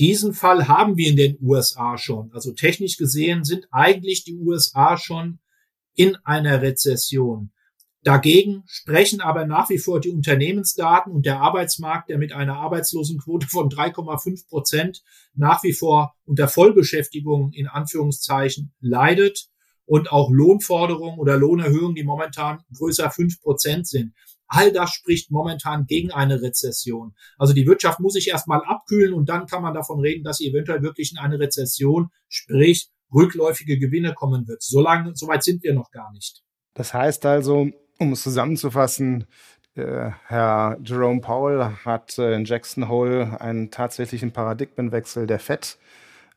Diesen 0.00 0.32
Fall 0.32 0.66
haben 0.66 0.96
wir 0.96 1.10
in 1.10 1.16
den 1.16 1.36
USA 1.42 1.98
schon. 1.98 2.32
Also 2.32 2.52
technisch 2.52 2.96
gesehen 2.96 3.44
sind 3.44 3.68
eigentlich 3.70 4.24
die 4.24 4.34
USA 4.34 4.96
schon 4.96 5.40
in 5.94 6.16
einer 6.24 6.62
Rezession. 6.62 7.52
Dagegen 8.02 8.62
sprechen 8.66 9.20
aber 9.20 9.44
nach 9.44 9.68
wie 9.68 9.76
vor 9.76 10.00
die 10.00 10.08
Unternehmensdaten 10.08 11.12
und 11.12 11.26
der 11.26 11.40
Arbeitsmarkt, 11.40 12.08
der 12.08 12.16
mit 12.16 12.32
einer 12.32 12.56
Arbeitslosenquote 12.56 13.46
von 13.46 13.68
3,5 13.68 14.48
Prozent 14.48 15.02
nach 15.34 15.62
wie 15.64 15.74
vor 15.74 16.14
unter 16.24 16.48
Vollbeschäftigung 16.48 17.52
in 17.52 17.66
Anführungszeichen 17.66 18.72
leidet 18.80 19.49
und 19.90 20.12
auch 20.12 20.30
Lohnforderungen 20.30 21.18
oder 21.18 21.36
Lohnerhöhungen, 21.36 21.96
die 21.96 22.04
momentan 22.04 22.60
größer 22.78 23.10
fünf 23.10 23.40
Prozent 23.40 23.88
sind. 23.88 24.14
All 24.46 24.70
das 24.70 24.92
spricht 24.92 25.32
momentan 25.32 25.84
gegen 25.86 26.12
eine 26.12 26.40
Rezession. 26.42 27.16
Also 27.38 27.54
die 27.54 27.66
Wirtschaft 27.66 27.98
muss 27.98 28.12
sich 28.12 28.28
erstmal 28.28 28.62
abkühlen 28.64 29.12
und 29.12 29.28
dann 29.28 29.46
kann 29.46 29.62
man 29.62 29.74
davon 29.74 29.98
reden, 29.98 30.22
dass 30.22 30.36
sie 30.36 30.48
eventuell 30.48 30.82
wirklich 30.82 31.10
in 31.10 31.18
eine 31.18 31.40
Rezession, 31.40 32.10
sprich 32.28 32.88
rückläufige 33.12 33.80
Gewinne 33.80 34.14
kommen 34.14 34.46
wird. 34.46 34.62
So 34.62 34.80
lange, 34.80 35.16
so 35.16 35.26
weit 35.26 35.42
sind 35.42 35.64
wir 35.64 35.74
noch 35.74 35.90
gar 35.90 36.12
nicht. 36.12 36.44
Das 36.74 36.94
heißt 36.94 37.26
also, 37.26 37.68
um 37.98 38.12
es 38.12 38.22
zusammenzufassen, 38.22 39.26
äh, 39.74 40.10
Herr 40.28 40.78
Jerome 40.84 41.20
Powell 41.20 41.64
hat 41.84 42.16
äh, 42.16 42.32
in 42.34 42.44
Jackson 42.44 42.88
Hole 42.88 43.40
einen 43.40 43.72
tatsächlichen 43.72 44.30
Paradigmenwechsel 44.30 45.26
der 45.26 45.40
FED 45.40 45.78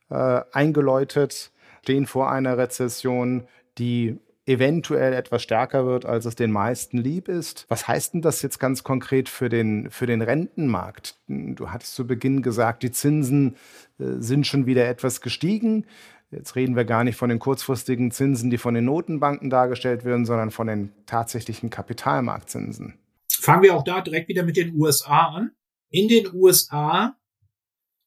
äh, 0.09 0.41
eingeläutet, 0.51 1.51
stehen 1.83 2.05
vor 2.05 2.31
einer 2.31 2.57
Rezession, 2.57 3.45
die 3.77 4.17
eventuell 4.45 5.13
etwas 5.13 5.43
stärker 5.43 5.85
wird, 5.85 6.05
als 6.05 6.25
es 6.25 6.35
den 6.35 6.51
meisten 6.51 6.97
lieb 6.97 7.27
ist. 7.27 7.65
Was 7.67 7.87
heißt 7.87 8.13
denn 8.13 8.21
das 8.21 8.41
jetzt 8.41 8.59
ganz 8.59 8.83
konkret 8.83 9.27
für 9.29 9.49
den, 9.49 9.89
für 9.89 10.05
den 10.05 10.21
Rentenmarkt? 10.21 11.17
Du 11.27 11.71
hattest 11.71 11.95
zu 11.95 12.07
Beginn 12.07 12.41
gesagt, 12.41 12.83
die 12.83 12.91
Zinsen 12.91 13.55
äh, 13.99 14.19
sind 14.19 14.47
schon 14.47 14.65
wieder 14.65 14.87
etwas 14.87 15.19
gestiegen. 15.19 15.85
Jetzt 16.31 16.55
reden 16.55 16.75
wir 16.75 16.85
gar 16.85 17.03
nicht 17.03 17.17
von 17.17 17.29
den 17.29 17.39
kurzfristigen 17.39 18.11
Zinsen, 18.11 18.49
die 18.49 18.57
von 18.57 18.73
den 18.73 18.85
Notenbanken 18.85 19.49
dargestellt 19.49 20.05
werden, 20.05 20.25
sondern 20.25 20.51
von 20.51 20.67
den 20.67 20.91
tatsächlichen 21.05 21.69
Kapitalmarktzinsen. 21.69 22.97
Fangen 23.29 23.63
wir 23.63 23.75
auch 23.75 23.83
da 23.83 24.01
direkt 24.01 24.29
wieder 24.29 24.43
mit 24.43 24.55
den 24.55 24.73
USA 24.75 25.27
an. 25.27 25.51
In 25.89 26.07
den 26.07 26.33
USA 26.33 27.15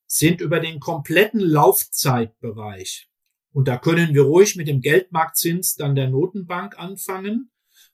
sind 0.07 0.41
über 0.41 0.61
den 0.61 0.81
kompletten 0.81 1.41
Laufzeitbereich 1.41 3.09
und 3.57 3.69
da 3.69 3.79
können 3.79 4.13
wir 4.13 4.25
ruhig 4.25 4.57
mit 4.57 4.69
dem 4.69 4.83
Geldmarktzins 4.83 5.77
dann 5.77 5.95
der 5.95 6.11
Notenbank 6.11 6.79
anfangen, 6.79 7.51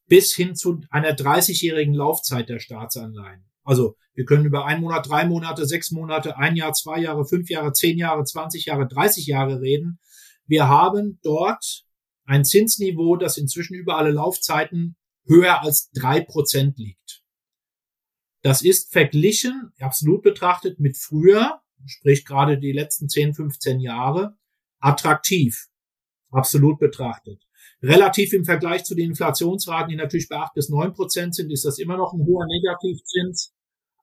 bis 0.08 0.34
hin 0.34 0.56
zu 0.56 0.80
einer 0.90 1.14
30-jährigen 1.14 1.94
Laufzeit 1.94 2.48
der 2.48 2.58
Staatsanleihen. 2.58 3.44
Also 3.62 3.94
wir 4.12 4.24
können 4.24 4.44
über 4.44 4.66
ein 4.66 4.80
Monat, 4.80 5.08
drei 5.08 5.24
Monate, 5.24 5.64
sechs 5.64 5.92
Monate, 5.92 6.36
ein 6.36 6.56
Jahr, 6.56 6.72
zwei 6.72 6.98
Jahre, 6.98 7.24
fünf 7.24 7.48
Jahre, 7.48 7.72
zehn 7.72 7.96
Jahre, 7.96 8.24
20 8.24 8.64
Jahre, 8.64 8.88
30 8.88 9.24
Jahre 9.28 9.60
reden. 9.60 10.00
Wir 10.46 10.66
haben 10.66 11.20
dort 11.22 11.84
ein 12.24 12.44
Zinsniveau, 12.44 13.14
das 13.14 13.36
inzwischen 13.36 13.74
über 13.74 13.96
alle 13.96 14.10
Laufzeiten 14.10 14.96
höher 15.26 15.62
als 15.62 15.92
drei 15.92 16.22
Prozent 16.22 16.76
liegt. 16.76 17.22
Das 18.42 18.62
ist 18.62 18.90
verglichen, 18.90 19.70
absolut 19.78 20.24
betrachtet, 20.24 20.80
mit 20.80 20.96
früher, 20.96 21.60
sprich 21.86 22.24
gerade 22.24 22.58
die 22.58 22.72
letzten 22.72 23.08
10, 23.08 23.34
15 23.34 23.78
Jahre, 23.78 24.36
attraktiv, 24.82 25.68
absolut 26.30 26.78
betrachtet. 26.78 27.42
Relativ 27.80 28.32
im 28.32 28.44
Vergleich 28.44 28.84
zu 28.84 28.94
den 28.94 29.10
Inflationsraten, 29.10 29.88
die 29.90 29.96
natürlich 29.96 30.28
bei 30.28 30.36
acht 30.36 30.54
bis 30.54 30.68
neun 30.68 30.92
Prozent 30.92 31.34
sind, 31.34 31.50
ist 31.50 31.64
das 31.64 31.78
immer 31.78 31.96
noch 31.96 32.12
ein 32.12 32.24
hoher 32.24 32.46
Negativzins. 32.46 33.54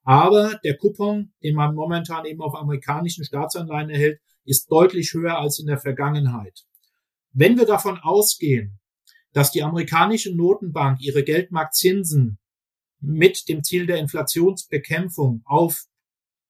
Aber 0.04 0.60
der 0.64 0.78
Coupon, 0.78 1.34
den 1.44 1.56
man 1.56 1.76
momentan 1.76 2.26
eben 2.26 2.42
auf 2.42 2.56
amerikanischen 2.56 3.24
Staatsanleihen 3.24 3.90
erhält, 3.90 4.20
ist 4.46 4.72
deutlich 4.72 5.14
höher 5.14 5.38
als 5.38 5.60
in 5.60 5.68
der 5.68 5.78
Vergangenheit. 5.78 6.66
Wenn 7.32 7.58
wir 7.58 7.66
davon 7.66 8.00
ausgehen, 8.00 8.80
dass 9.34 9.52
die 9.52 9.64
amerikanische 9.64 10.36
Notenbank 10.36 11.02
ihre 11.02 11.24
Geldmarktzinsen 11.24 12.40
mit 13.00 13.48
dem 13.48 13.64
Ziel 13.64 13.86
der 13.86 13.98
Inflationsbekämpfung 13.98 15.44
auf 15.46 15.84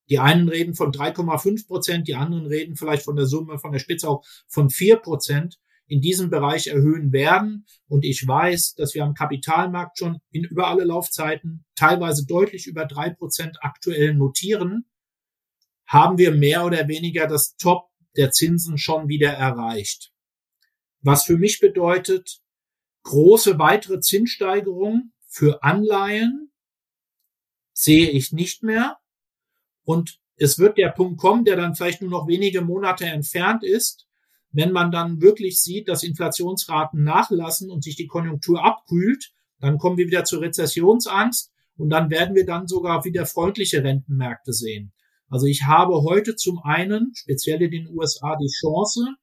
die 0.10 0.20
einen 0.20 0.50
reden 0.50 0.76
von 0.76 0.92
3,5 0.92 1.68
Prozent, 1.68 2.08
die 2.08 2.16
anderen 2.16 2.46
reden 2.46 2.76
vielleicht 2.76 3.04
von 3.04 3.16
der 3.16 3.26
Summe, 3.26 3.60
von 3.60 3.72
der 3.72 3.80
Spitze 3.80 4.10
auch 4.10 4.26
von 4.48 4.70
4 4.70 4.98
Prozent 4.98 5.60
in 5.90 6.02
diesem 6.02 6.30
Bereich 6.30 6.68
erhöhen 6.68 7.12
werden. 7.12 7.66
Und 7.88 8.06
ich 8.06 8.26
weiß, 8.26 8.76
dass 8.76 8.94
wir 8.94 9.04
am 9.04 9.16
Kapitalmarkt 9.16 9.98
schon 9.98 10.20
in 10.32 10.44
über 10.44 10.68
alle 10.68 10.84
Laufzeiten 10.84 11.66
teilweise 11.76 12.26
deutlich 12.26 12.68
über 12.68 12.86
drei 12.86 13.10
Prozent 13.10 13.58
aktuell 13.62 14.14
notieren, 14.14 14.86
haben 15.88 16.20
wir 16.20 16.32
mehr 16.32 16.66
oder 16.66 16.88
weniger 16.88 17.26
das 17.26 17.56
Top 17.56 17.90
der 18.16 18.32
Zinsen 18.32 18.78
schon 18.78 19.08
wieder 19.08 19.32
erreicht. 19.32 20.12
Was 21.02 21.24
für 21.24 21.38
mich 21.38 21.60
bedeutet, 21.60 22.42
große 23.04 23.58
weitere 23.58 24.00
Zinssteigerungen 24.00 25.14
für 25.26 25.64
Anleihen 25.64 26.52
sehe 27.74 28.10
ich 28.10 28.32
nicht 28.32 28.62
mehr. 28.62 28.99
Und 29.84 30.20
es 30.36 30.58
wird 30.58 30.78
der 30.78 30.90
Punkt 30.90 31.20
kommen, 31.20 31.46
der 31.46 31.56
dann 31.56 31.76
vielleicht 31.76 32.02
nur 32.02 32.12
noch 32.12 32.28
wenige 32.28 32.62
Monate 32.62 33.06
entfernt 33.06 33.64
ist, 33.64 34.08
wenn 34.52 34.72
man 34.72 34.92
dann 34.92 35.22
wirklich 35.22 35.62
sieht, 35.62 35.88
dass 35.88 36.04
Inflationsraten 36.04 37.04
nachlassen 37.04 37.70
und 37.70 37.84
sich 37.84 37.96
die 37.96 38.08
Konjunktur 38.08 38.64
abkühlt, 38.64 39.32
dann 39.60 39.78
kommen 39.78 39.98
wir 39.98 40.08
wieder 40.08 40.24
zur 40.24 40.42
Rezessionsangst 40.42 41.52
und 41.78 41.90
dann 41.90 42.10
werden 42.10 42.36
wir 42.36 42.46
dann 42.46 42.68
sogar 42.68 43.06
wieder 43.06 43.26
freundliche 43.26 43.84
Rentenmärkte 43.84 44.54
sehen. 44.54 44.92
Also 45.30 45.46
ich 45.46 45.64
habe 45.64 46.02
heute 46.02 46.36
zum 46.36 46.60
einen, 46.64 47.12
speziell 47.14 47.62
in 47.62 47.72
den 47.72 47.88
USA, 47.90 48.36
die 48.36 48.50
Chance, 48.50 49.16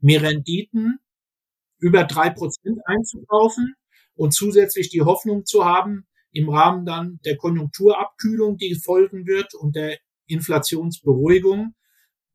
mir 0.00 0.22
Renditen 0.22 0.98
über 1.78 2.04
drei 2.04 2.30
Prozent 2.30 2.78
einzukaufen 2.84 3.74
und 4.14 4.32
zusätzlich 4.32 4.90
die 4.90 5.02
Hoffnung 5.02 5.44
zu 5.44 5.64
haben, 5.64 6.06
im 6.32 6.48
Rahmen 6.48 6.86
dann 6.86 7.20
der 7.24 7.36
Konjunkturabkühlung, 7.36 8.56
die 8.56 8.74
folgen 8.74 9.26
wird 9.26 9.54
und 9.54 9.76
der 9.76 9.98
Inflationsberuhigung, 10.26 11.74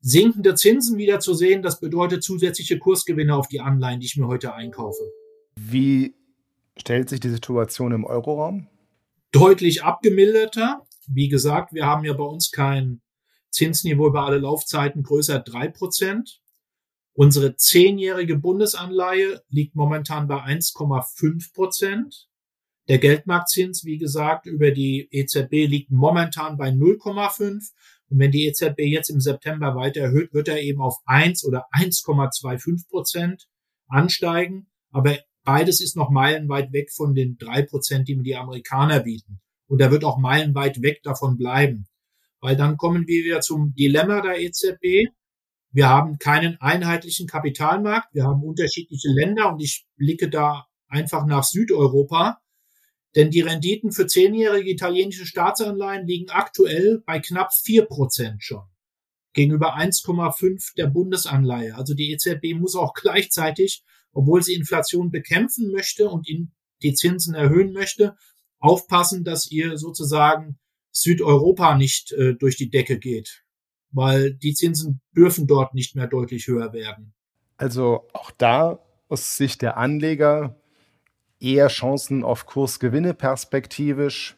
sinkende 0.01 0.55
Zinsen 0.55 0.97
wieder 0.97 1.19
zu 1.19 1.33
sehen. 1.33 1.61
Das 1.61 1.79
bedeutet 1.79 2.23
zusätzliche 2.23 2.77
Kursgewinne 2.77 3.35
auf 3.35 3.47
die 3.47 3.61
Anleihen, 3.61 3.99
die 3.99 4.05
ich 4.05 4.17
mir 4.17 4.27
heute 4.27 4.53
einkaufe. 4.53 5.03
Wie 5.55 6.15
stellt 6.77 7.09
sich 7.09 7.19
die 7.19 7.29
Situation 7.29 7.91
im 7.91 8.03
Euroraum? 8.03 8.67
Deutlich 9.31 9.83
abgemilderter. 9.83 10.85
Wie 11.07 11.29
gesagt, 11.29 11.73
wir 11.73 11.85
haben 11.85 12.03
ja 12.03 12.13
bei 12.13 12.23
uns 12.23 12.51
kein 12.51 13.01
Zinsniveau 13.49 14.07
über 14.07 14.25
alle 14.25 14.39
Laufzeiten 14.39 15.03
größer 15.03 15.39
drei 15.39 15.67
Prozent. 15.67 16.41
Unsere 17.13 17.55
zehnjährige 17.55 18.37
Bundesanleihe 18.37 19.41
liegt 19.47 19.75
momentan 19.75 20.27
bei 20.27 20.43
1,5 20.43 21.53
Prozent. 21.53 22.27
Der 22.87 22.99
Geldmarktzins, 22.99 23.83
wie 23.83 23.97
gesagt, 23.97 24.45
über 24.45 24.71
die 24.71 25.07
EZB 25.11 25.67
liegt 25.67 25.91
momentan 25.91 26.57
bei 26.57 26.69
0,5. 26.69 27.71
Und 28.09 28.19
wenn 28.19 28.31
die 28.31 28.45
EZB 28.45 28.81
jetzt 28.81 29.09
im 29.09 29.19
September 29.19 29.75
weiter 29.75 30.01
erhöht, 30.01 30.33
wird 30.33 30.47
er 30.47 30.61
eben 30.61 30.81
auf 30.81 30.97
1 31.05 31.43
oder 31.45 31.65
1,25 31.73 32.87
Prozent 32.87 33.47
ansteigen. 33.87 34.67
Aber 34.91 35.17
beides 35.43 35.81
ist 35.81 35.95
noch 35.95 36.11
meilenweit 36.11 36.71
weg 36.73 36.91
von 36.91 37.15
den 37.15 37.37
drei 37.37 37.63
Prozent, 37.63 38.07
die 38.07 38.15
mir 38.15 38.23
die 38.23 38.35
Amerikaner 38.35 38.99
bieten. 38.99 39.41
Und 39.67 39.81
er 39.81 39.89
wird 39.89 40.03
auch 40.03 40.19
meilenweit 40.19 40.83
weg 40.83 41.01
davon 41.01 41.37
bleiben. 41.37 41.87
Weil 42.39 42.55
dann 42.55 42.77
kommen 42.77 43.07
wir 43.07 43.23
wieder 43.23 43.41
zum 43.41 43.73
Dilemma 43.73 44.21
der 44.21 44.39
EZB. 44.39 45.09
Wir 45.71 45.89
haben 45.89 46.19
keinen 46.19 46.61
einheitlichen 46.61 47.25
Kapitalmarkt. 47.25 48.13
Wir 48.13 48.25
haben 48.25 48.43
unterschiedliche 48.43 49.09
Länder 49.09 49.51
und 49.51 49.59
ich 49.59 49.87
blicke 49.97 50.29
da 50.29 50.67
einfach 50.87 51.25
nach 51.25 51.43
Südeuropa. 51.43 52.39
Denn 53.15 53.31
die 53.31 53.41
Renditen 53.41 53.91
für 53.91 54.07
zehnjährige 54.07 54.69
italienische 54.69 55.25
Staatsanleihen 55.25 56.05
liegen 56.05 56.29
aktuell 56.29 57.01
bei 57.05 57.19
knapp 57.19 57.53
vier 57.53 57.85
Prozent 57.85 58.43
schon 58.43 58.65
gegenüber 59.35 59.77
1,5 59.77 60.75
der 60.75 60.87
Bundesanleihe. 60.87 61.75
Also 61.75 61.93
die 61.93 62.11
EZB 62.11 62.55
muss 62.55 62.75
auch 62.75 62.93
gleichzeitig, 62.93 63.83
obwohl 64.13 64.41
sie 64.41 64.53
Inflation 64.53 65.11
bekämpfen 65.11 65.71
möchte 65.71 66.09
und 66.09 66.27
die 66.27 66.93
Zinsen 66.93 67.35
erhöhen 67.35 67.73
möchte, 67.73 68.15
aufpassen, 68.59 69.23
dass 69.23 69.51
ihr 69.51 69.77
sozusagen 69.77 70.57
Südeuropa 70.91 71.77
nicht 71.77 72.13
äh, 72.13 72.33
durch 72.33 72.55
die 72.55 72.69
Decke 72.69 72.97
geht, 72.97 73.43
weil 73.91 74.33
die 74.33 74.53
Zinsen 74.53 75.01
dürfen 75.15 75.45
dort 75.45 75.73
nicht 75.73 75.95
mehr 75.95 76.07
deutlich 76.07 76.47
höher 76.47 76.71
werden. 76.71 77.13
Also 77.57 78.07
auch 78.13 78.31
da 78.31 78.79
aus 79.09 79.35
Sicht 79.37 79.61
der 79.61 79.77
Anleger 79.77 80.55
eher 81.39 81.67
Chancen 81.67 82.23
auf 82.23 82.45
Kursgewinne 82.45 83.13
perspektivisch, 83.13 84.35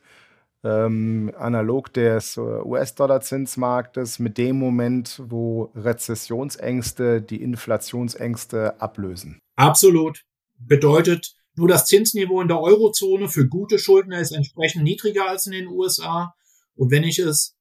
ähm, 0.64 1.32
analog 1.38 1.94
des 1.94 2.38
US-Dollar-Zinsmarktes 2.38 4.20
mit 4.20 4.38
dem 4.38 4.58
Moment, 4.58 5.22
wo 5.26 5.72
Rezessionsängste 5.76 7.22
die 7.22 7.42
Inflationsängste 7.42 8.82
ablösen. 8.82 9.40
Absolut. 9.56 10.24
Bedeutet, 10.60 11.36
nur 11.56 11.68
das 11.68 11.86
Zinsniveau 11.86 12.42
in 12.42 12.48
der 12.48 12.60
Eurozone 12.60 13.30
für 13.30 13.48
gute 13.48 13.80
Schuldner 13.80 14.20
ist 14.20 14.32
entsprechend 14.32 14.84
niedriger 14.84 15.28
als 15.28 15.46
in 15.48 15.54
den 15.54 15.68
USA. 15.68 16.34
Und 16.76 16.92
wenn 16.92 17.04
ich 17.04 17.20
es 17.20 17.56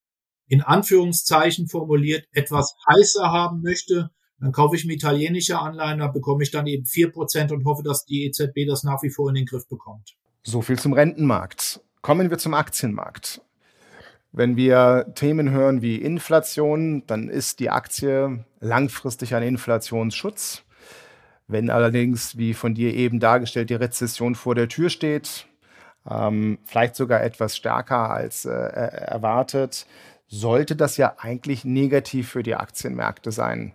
in 0.48 0.62
Anführungszeichen 0.62 1.68
formuliert 1.68 2.26
etwas 2.32 2.74
heißer 2.88 3.30
haben 3.30 3.62
möchte, 3.62 4.10
dann 4.40 4.52
kaufe 4.52 4.76
ich 4.76 4.84
mir 4.84 4.94
italienische 4.94 5.58
Anleihen, 5.58 5.98
da 5.98 6.08
bekomme 6.08 6.42
ich 6.42 6.50
dann 6.50 6.66
eben 6.66 6.84
vier 6.84 7.10
Prozent 7.10 7.52
und 7.52 7.64
hoffe, 7.64 7.82
dass 7.82 8.04
die 8.04 8.26
EZB 8.26 8.66
das 8.66 8.84
nach 8.84 9.02
wie 9.02 9.10
vor 9.10 9.28
in 9.28 9.34
den 9.34 9.46
Griff 9.46 9.66
bekommt. 9.68 10.16
So 10.42 10.62
viel 10.62 10.78
zum 10.78 10.92
Rentenmarkt. 10.92 11.80
Kommen 12.02 12.30
wir 12.30 12.38
zum 12.38 12.54
Aktienmarkt. 12.54 13.40
Wenn 14.32 14.56
wir 14.56 15.12
Themen 15.14 15.50
hören 15.50 15.80
wie 15.80 15.96
Inflation, 15.96 17.04
dann 17.06 17.30
ist 17.30 17.58
die 17.58 17.70
Aktie 17.70 18.44
langfristig 18.60 19.34
ein 19.34 19.42
Inflationsschutz. 19.42 20.62
Wenn 21.48 21.70
allerdings, 21.70 22.36
wie 22.36 22.52
von 22.52 22.74
dir 22.74 22.92
eben 22.92 23.18
dargestellt, 23.18 23.70
die 23.70 23.74
Rezession 23.74 24.34
vor 24.34 24.54
der 24.54 24.68
Tür 24.68 24.90
steht, 24.90 25.46
ähm, 26.08 26.58
vielleicht 26.64 26.96
sogar 26.96 27.22
etwas 27.22 27.56
stärker 27.56 28.10
als 28.10 28.44
äh, 28.44 28.50
erwartet, 28.50 29.86
sollte 30.28 30.76
das 30.76 30.96
ja 30.96 31.14
eigentlich 31.18 31.64
negativ 31.64 32.28
für 32.28 32.42
die 32.42 32.56
Aktienmärkte 32.56 33.32
sein. 33.32 33.72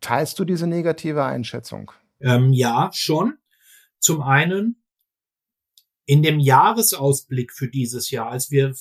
Teilst 0.00 0.38
du 0.38 0.44
diese 0.44 0.66
negative 0.66 1.24
Einschätzung? 1.24 1.92
Ähm, 2.20 2.52
ja, 2.52 2.90
schon. 2.92 3.38
Zum 3.98 4.22
einen 4.22 4.82
in 6.04 6.22
dem 6.22 6.38
Jahresausblick 6.38 7.52
für 7.52 7.68
dieses 7.68 8.10
Jahr, 8.10 8.30
als 8.30 8.50
wir 8.50 8.74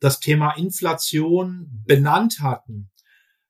das 0.00 0.20
Thema 0.20 0.52
Inflation 0.52 1.68
benannt 1.86 2.40
hatten, 2.40 2.90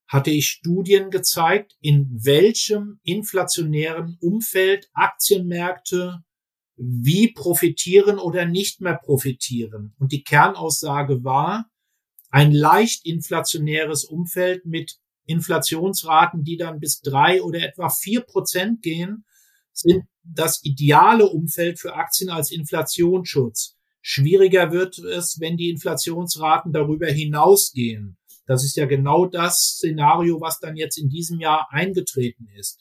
hatte 0.07 0.31
ich 0.31 0.49
Studien 0.49 1.11
gezeigt, 1.11 1.77
in 1.81 2.09
welchem 2.25 3.01
inflationären 3.05 4.19
Umfeld 4.21 4.91
Aktienmärkte 4.93 6.25
wie 6.77 7.33
profitieren 7.33 8.19
oder 8.19 8.45
nicht 8.45 8.81
mehr 8.81 8.97
profitieren. 8.97 9.95
Und 9.99 10.13
die 10.13 10.25
Kernaussage 10.25 11.23
war, 11.23 11.71
ein 12.31 12.53
leicht 12.53 13.05
inflationäres 13.05 14.05
Umfeld 14.05 14.65
mit 14.65 15.00
Inflationsraten, 15.27 16.45
die 16.45 16.57
dann 16.57 16.81
bis 16.81 17.01
drei 17.01 17.43
oder 17.43 17.61
etwa 17.61 17.89
vier 17.89 18.21
Prozent 18.21 18.83
gehen, 18.83 19.25
sind 19.73 20.05
das 20.23 20.65
ideale 20.65 21.27
Umfeld 21.27 21.79
für 21.79 21.95
Aktien 21.95 22.31
als 22.31 22.51
Inflationsschutz. 22.51 23.77
Schwieriger 24.03 24.73
wird 24.73 24.99
es, 24.99 25.41
wenn 25.41 25.57
die 25.57 25.71
Inflationsraten 25.71 26.73
darüber 26.73 27.07
hinausgehen. 27.07 28.17
Das 28.47 28.65
ist 28.65 28.77
ja 28.77 28.87
genau 28.87 29.27
das 29.27 29.77
Szenario, 29.77 30.41
was 30.41 30.59
dann 30.59 30.77
jetzt 30.77 30.99
in 30.99 31.09
diesem 31.09 31.39
Jahr 31.39 31.69
eingetreten 31.71 32.49
ist. 32.57 32.81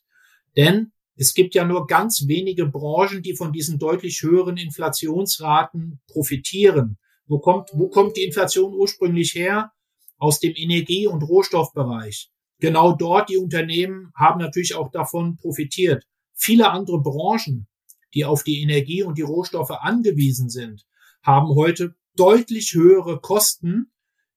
Denn 0.56 0.92
es 1.16 1.34
gibt 1.34 1.54
ja 1.54 1.66
nur 1.66 1.86
ganz 1.86 2.28
wenige 2.28 2.66
Branchen, 2.66 3.22
die 3.22 3.36
von 3.36 3.52
diesen 3.52 3.78
deutlich 3.78 4.22
höheren 4.22 4.58
Inflationsraten 4.58 6.00
profitieren. 6.08 6.98
Wo 7.28 7.40
kommt, 7.40 7.70
wo 7.74 7.90
kommt 7.90 8.16
die 8.18 8.24
Inflation 8.24 8.74
ursprünglich 8.74 9.36
her? 9.36 9.72
Aus 10.20 10.40
dem 10.40 10.54
Energie- 10.56 11.08
und 11.08 11.24
Rohstoffbereich. 11.24 12.30
Genau 12.60 12.94
dort, 12.94 13.30
die 13.30 13.38
Unternehmen 13.38 14.12
haben 14.16 14.40
natürlich 14.40 14.76
auch 14.76 14.92
davon 14.92 15.38
profitiert. 15.38 16.06
Viele 16.36 16.70
andere 16.70 17.02
Branchen, 17.02 17.68
die 18.14 18.26
auf 18.26 18.44
die 18.44 18.62
Energie 18.62 19.02
und 19.02 19.18
die 19.18 19.24
Rohstoffe 19.24 19.72
angewiesen 19.72 20.50
sind, 20.50 20.86
haben 21.24 21.48
heute 21.56 21.96
deutlich 22.16 22.74
höhere 22.74 23.20
Kosten 23.20 23.92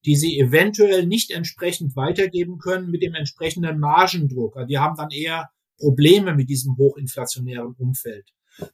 die 0.05 0.17
sie 0.17 0.39
eventuell 0.39 1.07
nicht 1.07 1.31
entsprechend 1.31 1.97
weitergeben 1.97 2.59
können 2.59 2.91
mit 2.91 3.03
dem 3.03 3.15
entsprechenden 3.15 3.79
Margendruck. 3.79 4.57
Also 4.57 4.67
die 4.67 4.79
haben 4.79 4.97
dann 4.97 5.11
eher 5.11 5.51
Probleme 5.79 6.35
mit 6.35 6.49
diesem 6.49 6.77
hochinflationären 6.77 7.75
Umfeld. 7.79 8.29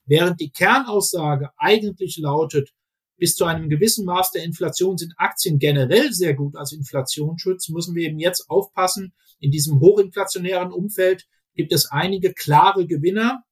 Während 0.07 0.41
die 0.41 0.50
Kernaussage 0.50 1.50
eigentlich 1.57 2.19
lautet, 2.19 2.73
bis 3.19 3.35
zu 3.35 3.45
einem 3.45 3.69
gewissen 3.69 4.05
Maß 4.05 4.31
der 4.31 4.45
Inflation 4.45 4.97
sind 4.97 5.13
Aktien 5.17 5.59
generell 5.59 6.13
sehr 6.13 6.35
gut 6.35 6.57
als 6.57 6.73
Inflationsschutz, 6.73 7.69
müssen 7.69 7.95
wir 7.95 8.09
eben 8.09 8.19
jetzt 8.19 8.49
aufpassen. 8.49 9.13
In 9.41 9.51
diesem 9.51 9.81
hochinflationären 9.81 10.73
Umfeld 10.73 11.27
gibt 11.55 11.73
es 11.73 11.91
einige 11.91 12.33
klare 12.33 12.87
Gewinner, 12.87 13.43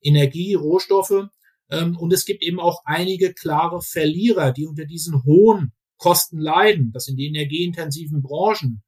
Energie, 0.00 0.54
Rohstoffe, 0.54 1.28
ähm, 1.70 1.96
und 1.96 2.12
es 2.12 2.24
gibt 2.24 2.42
eben 2.42 2.60
auch 2.60 2.82
einige 2.84 3.34
klare 3.34 3.82
Verlierer, 3.82 4.52
die 4.52 4.66
unter 4.66 4.84
diesen 4.84 5.24
hohen 5.24 5.72
Kosten 5.96 6.38
leiden. 6.38 6.92
Das 6.92 7.06
sind 7.06 7.16
die 7.16 7.26
energieintensiven 7.26 8.22
Branchen. 8.22 8.82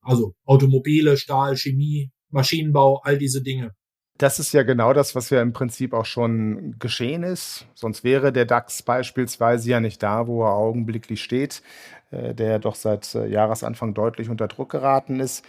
Also 0.00 0.34
Automobile, 0.44 1.16
Stahl, 1.16 1.56
Chemie, 1.56 2.10
Maschinenbau, 2.30 3.00
all 3.02 3.18
diese 3.18 3.42
Dinge. 3.42 3.74
Das 4.16 4.38
ist 4.38 4.52
ja 4.52 4.62
genau 4.62 4.92
das, 4.92 5.16
was 5.16 5.30
ja 5.30 5.42
im 5.42 5.52
Prinzip 5.52 5.92
auch 5.92 6.06
schon 6.06 6.76
geschehen 6.78 7.24
ist. 7.24 7.66
Sonst 7.74 8.04
wäre 8.04 8.32
der 8.32 8.44
DAX 8.44 8.82
beispielsweise 8.82 9.70
ja 9.70 9.80
nicht 9.80 10.02
da, 10.02 10.28
wo 10.28 10.44
er 10.44 10.52
augenblicklich 10.52 11.22
steht, 11.22 11.62
äh, 12.12 12.32
der 12.32 12.60
doch 12.60 12.76
seit 12.76 13.12
äh, 13.14 13.26
Jahresanfang 13.26 13.92
deutlich 13.92 14.28
unter 14.28 14.46
Druck 14.46 14.70
geraten 14.70 15.18
ist. 15.18 15.44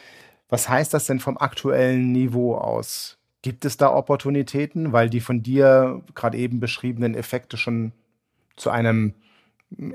Was 0.50 0.68
heißt 0.68 0.94
das 0.94 1.06
denn 1.06 1.20
vom 1.20 1.38
aktuellen 1.38 2.12
Niveau 2.12 2.56
aus? 2.56 3.18
Gibt 3.44 3.66
es 3.66 3.78
da 3.78 3.94
Opportunitäten, 3.94 4.92
weil 4.92 5.12
die 5.12 5.22
von 5.22 5.44
dir 5.44 6.02
gerade 6.16 6.38
eben 6.38 6.60
beschriebenen 6.60 7.14
Effekte 7.14 7.58
schon 7.58 7.92
zu 8.56 8.72
einem 8.72 9.14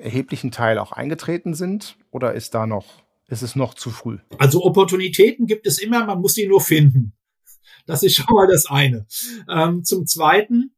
erheblichen 0.00 0.52
Teil 0.52 0.78
auch 0.78 0.92
eingetreten 0.92 1.54
sind? 1.54 1.96
Oder 2.12 2.34
ist 2.34 2.54
da 2.54 2.66
noch, 2.66 3.02
ist 3.26 3.42
es 3.42 3.56
noch 3.56 3.74
zu 3.74 3.90
früh? 3.90 4.18
Also 4.38 4.62
Opportunitäten 4.64 5.46
gibt 5.46 5.66
es 5.66 5.80
immer, 5.80 6.04
man 6.06 6.20
muss 6.20 6.34
sie 6.34 6.46
nur 6.46 6.60
finden. 6.60 7.12
Das 7.87 8.02
ist 8.02 8.16
schon 8.16 8.34
mal 8.34 8.49
das 8.50 8.66
eine. 8.66 9.06
Ähm, 9.49 9.84
zum 9.84 10.06
Zweiten, 10.06 10.75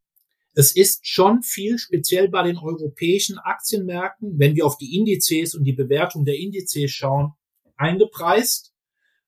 es 0.54 0.76
ist 0.76 1.06
schon 1.06 1.42
viel 1.42 1.78
speziell 1.78 2.28
bei 2.28 2.42
den 2.42 2.58
europäischen 2.58 3.38
Aktienmärkten, 3.38 4.38
wenn 4.38 4.54
wir 4.54 4.66
auf 4.66 4.76
die 4.76 4.96
Indizes 4.96 5.54
und 5.54 5.64
die 5.64 5.72
Bewertung 5.72 6.24
der 6.24 6.38
Indizes 6.38 6.90
schauen, 6.90 7.32
eingepreist, 7.76 8.74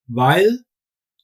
weil 0.07 0.65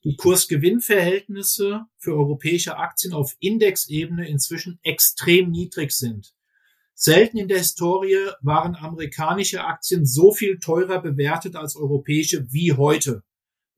die 0.05 0.17
Kursgewinnverhältnisse 0.17 1.85
für 1.99 2.15
europäische 2.15 2.79
Aktien 2.79 3.13
auf 3.13 3.37
Indexebene 3.41 4.27
inzwischen 4.27 4.79
extrem 4.83 5.51
niedrig 5.51 5.93
sind. 5.93 6.35
Selten 6.95 7.39
in 7.39 7.49
der 7.49 7.59
Historie 7.59 8.29
waren 8.41 8.77
amerikanische 8.77 9.65
Aktien 9.65 10.07
so 10.07 10.33
viel 10.33 10.59
teurer 10.59 11.01
bewertet 11.01 11.57
als 11.57 11.77
europäische 11.77 12.51
wie 12.53 12.73
heute. 12.73 13.23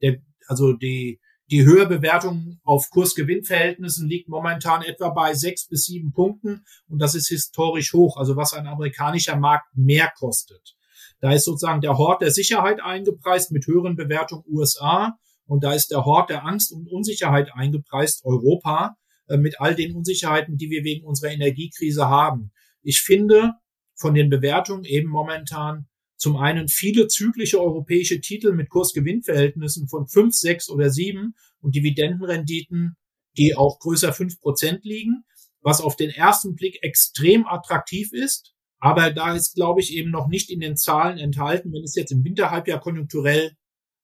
Der, 0.00 0.20
also 0.46 0.72
die, 0.72 1.20
die 1.50 1.64
Höherbewertung 1.64 2.60
auf 2.64 2.88
Kursgewinnverhältnissen 2.90 4.08
liegt 4.08 4.28
momentan 4.28 4.82
etwa 4.82 5.10
bei 5.10 5.34
sechs 5.34 5.66
bis 5.68 5.84
sieben 5.84 6.12
Punkten 6.12 6.64
und 6.88 6.98
das 6.98 7.14
ist 7.14 7.28
historisch 7.28 7.92
hoch, 7.92 8.16
also 8.16 8.36
was 8.36 8.54
ein 8.54 8.66
amerikanischer 8.66 9.36
Markt 9.36 9.66
mehr 9.74 10.10
kostet. 10.16 10.76
Da 11.20 11.32
ist 11.32 11.44
sozusagen 11.44 11.80
der 11.80 11.98
Hort 11.98 12.22
der 12.22 12.30
Sicherheit 12.30 12.80
eingepreist 12.80 13.52
mit 13.52 13.66
höheren 13.66 13.96
Bewertungen 13.96 14.44
USA 14.48 15.18
und 15.46 15.64
da 15.64 15.72
ist 15.72 15.90
der 15.90 16.04
Hort 16.04 16.30
der 16.30 16.46
Angst 16.46 16.72
und 16.72 16.90
Unsicherheit 16.90 17.50
eingepreist 17.54 18.24
Europa 18.24 18.96
äh, 19.28 19.36
mit 19.36 19.60
all 19.60 19.74
den 19.74 19.94
Unsicherheiten, 19.94 20.56
die 20.56 20.70
wir 20.70 20.84
wegen 20.84 21.06
unserer 21.06 21.30
Energiekrise 21.30 22.08
haben. 22.08 22.52
Ich 22.82 23.00
finde 23.00 23.52
von 23.94 24.14
den 24.14 24.30
Bewertungen 24.30 24.84
eben 24.84 25.08
momentan 25.08 25.86
zum 26.22 26.36
einen 26.36 26.68
viele 26.68 27.08
zyklische 27.08 27.60
europäische 27.60 28.20
Titel 28.20 28.52
mit 28.52 28.68
Kursgewinnverhältnissen 28.68 29.88
von 29.88 30.06
fünf, 30.06 30.34
sechs 30.34 30.70
oder 30.70 30.88
sieben 30.88 31.34
und 31.60 31.74
Dividendenrenditen, 31.74 32.96
die 33.36 33.56
auch 33.56 33.80
größer 33.80 34.12
fünf 34.12 34.40
Prozent 34.40 34.84
liegen, 34.84 35.24
was 35.62 35.80
auf 35.80 35.96
den 35.96 36.10
ersten 36.10 36.54
Blick 36.54 36.78
extrem 36.82 37.44
attraktiv 37.46 38.12
ist. 38.12 38.54
Aber 38.78 39.10
da 39.10 39.34
ist, 39.34 39.56
glaube 39.56 39.80
ich, 39.80 39.92
eben 39.94 40.12
noch 40.12 40.28
nicht 40.28 40.48
in 40.50 40.60
den 40.60 40.76
Zahlen 40.76 41.18
enthalten, 41.18 41.72
wenn 41.72 41.82
es 41.82 41.96
jetzt 41.96 42.12
im 42.12 42.24
Winterhalbjahr 42.24 42.80
konjunkturell 42.80 43.56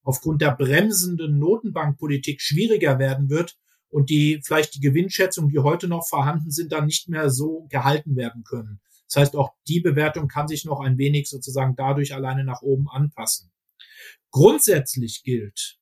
aufgrund 0.02 0.42
der 0.42 0.57
bremsenden 0.57 1.38
Notenbankpolitik 1.38 2.40
schwieriger 2.40 2.98
werden 2.98 3.31
wird, 3.31 3.57
und 3.90 4.11
die 4.11 4.40
vielleicht 4.44 4.74
die 4.74 4.81
Gewinnschätzungen, 4.81 5.50
die 5.50 5.61
heute 5.61 5.88
noch 5.88 6.07
vorhanden 6.07 6.50
sind, 6.50 6.72
dann 6.72 6.87
nicht 6.87 7.09
mehr 7.09 7.31
so 7.31 7.66
gehalten 7.70 8.16
werden 8.16 8.44
können. 8.44 8.81
Das 9.09 9.16
heißt, 9.16 9.37
auch 9.37 9.55
die 9.66 9.81
Bewertung 9.81 10.29
kann 10.29 10.49
sich 10.49 10.64
noch 10.64 10.81
ein 10.81 10.99
wenig 10.99 11.29
sozusagen 11.29 11.75
dadurch 11.77 12.14
alleine 12.14 12.44
nach 12.44 12.62
oben 12.62 12.88
anpassen. 12.88 13.51
Grundsätzlich 14.31 15.23
gilt, 15.25 15.79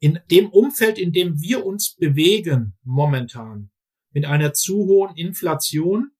in 0.00 0.18
dem 0.30 0.50
Umfeld, 0.50 0.98
in 0.98 1.12
dem 1.12 1.40
wir 1.40 1.64
uns 1.64 1.94
bewegen 1.94 2.76
momentan, 2.82 3.70
mit 4.10 4.24
einer 4.24 4.52
zu 4.52 4.86
hohen 4.86 5.16
Inflation 5.16 6.10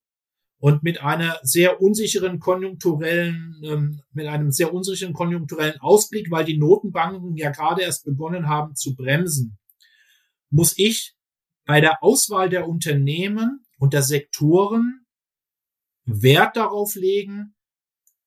und 0.59 0.83
mit 0.83 1.03
einer 1.03 1.39
sehr 1.43 1.81
unsicheren 1.83 2.39
konjunkturellen, 2.39 3.61
ähm, 3.65 4.03
mit 4.13 4.27
einem 4.27 4.53
sehr 4.53 4.73
unsicheren 4.73 5.13
konjunkturellen 5.13 5.81
Ausblick, 5.81 6.31
weil 6.31 6.45
die 6.45 6.57
Notenbanken 6.57 7.37
ja 7.37 7.51
gerade 7.51 7.83
erst 7.83 8.05
begonnen 8.05 8.49
haben 8.49 8.75
zu 8.75 8.95
bremsen, 8.95 9.59
muss 10.51 10.79
ich 10.79 11.15
bei 11.67 11.81
der 11.81 12.03
Auswahl 12.03 12.49
der 12.49 12.69
Unternehmen 12.69 13.65
und 13.79 13.93
der 13.93 14.03
Sektoren 14.03 15.06
Wert 16.07 16.57
darauf 16.57 16.95
legen, 16.95 17.55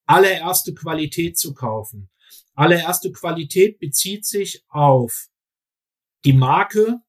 allererste 0.05 0.73
Qualität 0.73 1.37
zu 1.37 1.53
kaufen. 1.53 2.09
Allererste 2.53 3.11
Qualität 3.11 3.79
bezieht 3.79 4.25
sich 4.25 4.63
auf 4.67 5.29
die 6.25 6.33
Marke, 6.33 6.99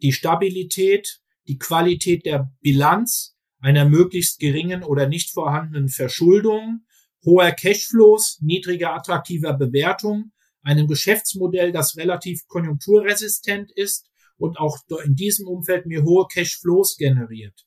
die 0.00 0.12
Stabilität, 0.12 1.20
die 1.48 1.58
Qualität 1.58 2.24
der 2.24 2.52
Bilanz, 2.60 3.36
einer 3.58 3.88
möglichst 3.88 4.38
geringen 4.38 4.82
oder 4.82 5.08
nicht 5.08 5.32
vorhandenen 5.32 5.88
Verschuldung, 5.88 6.86
hoher 7.24 7.50
Cashflows, 7.52 8.38
niedriger 8.40 8.94
attraktiver 8.94 9.54
Bewertung, 9.54 10.32
einem 10.62 10.86
Geschäftsmodell, 10.86 11.72
das 11.72 11.96
relativ 11.96 12.46
konjunkturresistent 12.46 13.72
ist 13.72 14.10
und 14.36 14.58
auch 14.58 14.78
in 15.04 15.14
diesem 15.14 15.48
Umfeld 15.48 15.86
mir 15.86 16.04
hohe 16.04 16.26
Cashflows 16.32 16.96
generiert. 16.96 17.64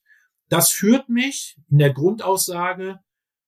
Das 0.48 0.72
führt 0.72 1.08
mich 1.08 1.56
in 1.70 1.78
der 1.78 1.92
Grundaussage 1.92 3.00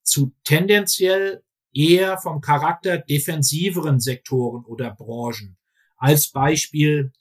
zu 0.03 0.33
tendenziell 0.45 1.43
eher 1.73 2.19
vom 2.19 2.41
Charakter 2.41 2.99
defensiveren 2.99 4.01
Sektoren 4.01 4.65
oder 4.65 4.91
Branchen. 4.91 5.57
Als 5.97 6.31
Beispiel 6.31 7.13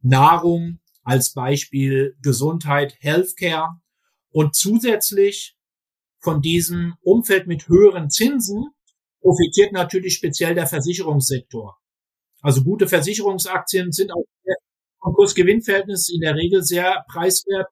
Nahrung, 0.00 0.80
als 1.02 1.32
Beispiel 1.32 2.16
Gesundheit, 2.22 2.96
Healthcare 3.00 3.80
und 4.30 4.54
zusätzlich 4.54 5.56
von 6.20 6.40
diesem 6.40 6.94
Umfeld 7.02 7.46
mit 7.46 7.68
höheren 7.68 8.10
Zinsen 8.10 8.66
profitiert 9.20 9.72
natürlich 9.72 10.14
speziell 10.14 10.54
der 10.54 10.66
Versicherungssektor. 10.66 11.78
Also 12.42 12.62
gute 12.62 12.86
Versicherungsaktien 12.86 13.92
sind 13.92 14.12
auch 14.12 14.24
Kurs-Gewinn-Verhältnis 15.14 16.08
in 16.08 16.20
der 16.20 16.34
Regel 16.34 16.62
sehr 16.62 17.04
preiswert 17.08 17.68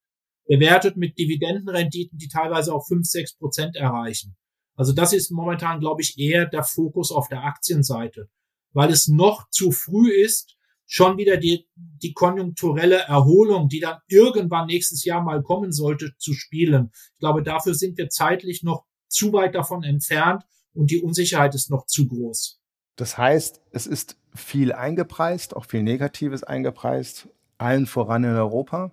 bewertet 0.46 0.96
mit 0.96 1.18
Dividendenrenditen, 1.18 2.18
die 2.18 2.28
teilweise 2.28 2.74
auch 2.74 2.86
fünf, 2.86 3.06
sechs 3.06 3.34
Prozent 3.34 3.76
erreichen. 3.76 4.36
Also 4.76 4.92
das 4.92 5.12
ist 5.12 5.30
momentan, 5.30 5.80
glaube 5.80 6.02
ich, 6.02 6.18
eher 6.18 6.46
der 6.46 6.64
Fokus 6.64 7.12
auf 7.12 7.28
der 7.28 7.44
Aktienseite. 7.44 8.28
weil 8.74 8.90
es 8.90 9.08
noch 9.08 9.48
zu 9.50 9.70
früh 9.70 10.10
ist, 10.10 10.56
schon 10.86 11.16
wieder 11.16 11.38
die, 11.38 11.66
die 11.76 12.12
konjunkturelle 12.12 12.98
Erholung, 12.98 13.68
die 13.68 13.80
dann 13.80 13.98
irgendwann 14.08 14.66
nächstes 14.66 15.04
Jahr 15.04 15.22
mal 15.22 15.42
kommen 15.42 15.72
sollte, 15.72 16.14
zu 16.18 16.34
spielen. 16.34 16.90
Ich 16.92 17.20
glaube, 17.20 17.42
dafür 17.42 17.74
sind 17.74 17.96
wir 17.96 18.10
zeitlich 18.10 18.62
noch 18.62 18.84
zu 19.08 19.32
weit 19.32 19.54
davon 19.54 19.82
entfernt 19.82 20.42
und 20.74 20.90
die 20.90 21.00
Unsicherheit 21.00 21.54
ist 21.54 21.70
noch 21.70 21.86
zu 21.86 22.06
groß. 22.06 22.60
Das 22.96 23.16
heißt, 23.16 23.62
es 23.70 23.86
ist 23.86 24.16
viel 24.34 24.72
eingepreist, 24.72 25.56
auch 25.56 25.66
viel 25.66 25.82
Negatives 25.82 26.44
eingepreist, 26.44 27.28
allen 27.56 27.86
voran 27.86 28.24
in 28.24 28.34
Europa. 28.34 28.92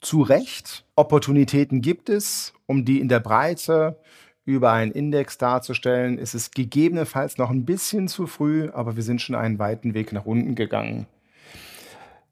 Zu 0.00 0.22
Recht. 0.22 0.84
Opportunitäten 0.94 1.80
gibt 1.80 2.08
es, 2.08 2.52
um 2.66 2.84
die 2.84 3.00
in 3.00 3.08
der 3.08 3.20
Breite 3.20 3.98
über 4.44 4.72
einen 4.72 4.92
Index 4.92 5.38
darzustellen, 5.38 6.18
ist 6.18 6.34
es 6.34 6.52
gegebenenfalls 6.52 7.36
noch 7.36 7.50
ein 7.50 7.64
bisschen 7.64 8.06
zu 8.06 8.26
früh, 8.26 8.70
aber 8.70 8.94
wir 8.94 9.02
sind 9.02 9.20
schon 9.20 9.34
einen 9.34 9.58
weiten 9.58 9.92
Weg 9.92 10.12
nach 10.12 10.24
unten 10.24 10.54
gegangen. 10.54 11.06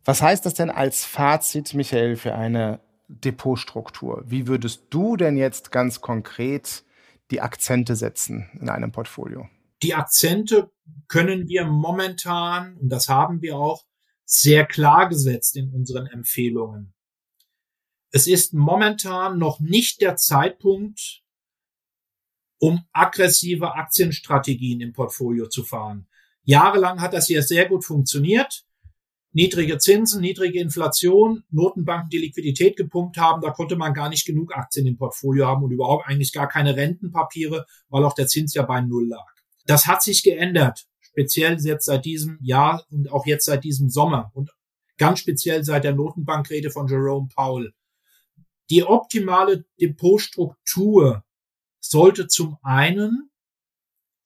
Was 0.04 0.22
heißt 0.22 0.46
das 0.46 0.54
denn 0.54 0.70
als 0.70 1.04
Fazit, 1.04 1.74
Michael, 1.74 2.16
für 2.16 2.34
eine 2.34 2.80
Depotstruktur? 3.08 4.22
Wie 4.26 4.46
würdest 4.46 4.84
du 4.90 5.16
denn 5.16 5.36
jetzt 5.36 5.72
ganz 5.72 6.00
konkret 6.00 6.84
die 7.30 7.40
Akzente 7.40 7.96
setzen 7.96 8.48
in 8.60 8.68
einem 8.68 8.92
Portfolio? 8.92 9.48
Die 9.82 9.94
Akzente 9.94 10.70
können 11.08 11.48
wir 11.48 11.66
momentan, 11.66 12.76
und 12.76 12.90
das 12.90 13.08
haben 13.08 13.42
wir 13.42 13.56
auch, 13.56 13.84
sehr 14.24 14.64
klar 14.64 15.08
gesetzt 15.08 15.56
in 15.56 15.70
unseren 15.74 16.06
Empfehlungen. 16.06 16.93
Es 18.16 18.28
ist 18.28 18.54
momentan 18.54 19.38
noch 19.38 19.58
nicht 19.58 20.00
der 20.00 20.14
Zeitpunkt, 20.14 21.24
um 22.60 22.84
aggressive 22.92 23.74
Aktienstrategien 23.74 24.80
im 24.80 24.92
Portfolio 24.92 25.48
zu 25.48 25.64
fahren. 25.64 26.06
Jahrelang 26.44 27.00
hat 27.00 27.12
das 27.12 27.26
hier 27.26 27.42
sehr 27.42 27.68
gut 27.68 27.84
funktioniert. 27.84 28.64
Niedrige 29.32 29.78
Zinsen, 29.78 30.20
niedrige 30.20 30.60
Inflation, 30.60 31.42
Notenbanken, 31.50 32.08
die 32.08 32.18
Liquidität 32.18 32.76
gepumpt 32.76 33.16
haben, 33.16 33.42
da 33.42 33.50
konnte 33.50 33.74
man 33.74 33.94
gar 33.94 34.08
nicht 34.08 34.24
genug 34.24 34.56
Aktien 34.56 34.86
im 34.86 34.96
Portfolio 34.96 35.48
haben 35.48 35.64
und 35.64 35.72
überhaupt 35.72 36.06
eigentlich 36.06 36.32
gar 36.32 36.46
keine 36.46 36.76
Rentenpapiere, 36.76 37.66
weil 37.88 38.04
auch 38.04 38.14
der 38.14 38.28
Zins 38.28 38.54
ja 38.54 38.62
bei 38.62 38.80
Null 38.80 39.08
lag. 39.08 39.26
Das 39.66 39.88
hat 39.88 40.04
sich 40.04 40.22
geändert, 40.22 40.86
speziell 41.00 41.58
jetzt 41.60 41.86
seit 41.86 42.04
diesem 42.04 42.38
Jahr 42.42 42.86
und 42.92 43.10
auch 43.10 43.26
jetzt 43.26 43.46
seit 43.46 43.64
diesem 43.64 43.90
Sommer 43.90 44.30
und 44.34 44.52
ganz 44.98 45.18
speziell 45.18 45.64
seit 45.64 45.82
der 45.82 45.96
Notenbankrede 45.96 46.70
von 46.70 46.86
Jerome 46.86 47.26
Powell. 47.34 47.72
Die 48.70 48.84
optimale 48.84 49.64
Depotstruktur 49.80 51.24
sollte 51.80 52.26
zum 52.26 52.56
einen 52.62 53.30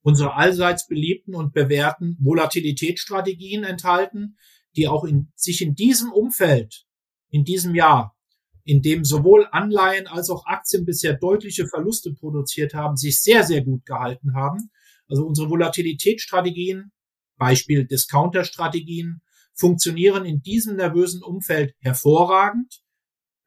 unsere 0.03 0.35
allseits 0.35 0.87
beliebten 0.87 1.35
und 1.35 1.53
bewährten 1.53 2.17
Volatilitätsstrategien 2.21 3.65
enthalten, 3.65 4.39
die 4.77 4.89
auch 4.89 5.05
in, 5.05 5.33
sich 5.35 5.61
in 5.61 5.75
diesem 5.75 6.13
Umfeld, 6.13 6.87
in 7.31 7.45
diesem 7.45 7.75
Jahr, 7.75 8.17
in 8.65 8.81
dem 8.81 9.05
sowohl 9.05 9.49
Anleihen 9.51 10.07
als 10.07 10.31
auch 10.31 10.47
Aktien 10.47 10.85
bisher 10.85 11.15
deutliche 11.15 11.67
Verluste 11.67 12.13
produziert 12.15 12.75
haben, 12.75 12.97
sich 12.97 13.21
sehr, 13.21 13.43
sehr 13.45 13.65
gut 13.65 13.85
gehalten 13.87 14.35
haben. 14.35 14.71
Also 15.09 15.27
unsere 15.27 15.51
Volatilitätsstrategien, 15.51 16.93
Beispiel 17.37 17.87
Discounter-Strategien, 17.87 19.21
funktionieren 19.55 20.25
in 20.25 20.43
diesem 20.43 20.77
nervösen 20.77 21.23
Umfeld 21.23 21.75
hervorragend. 21.81 22.83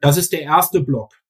Das 0.02 0.18
ist 0.18 0.34
der 0.34 0.42
erste 0.42 0.82
Block. 0.82 1.22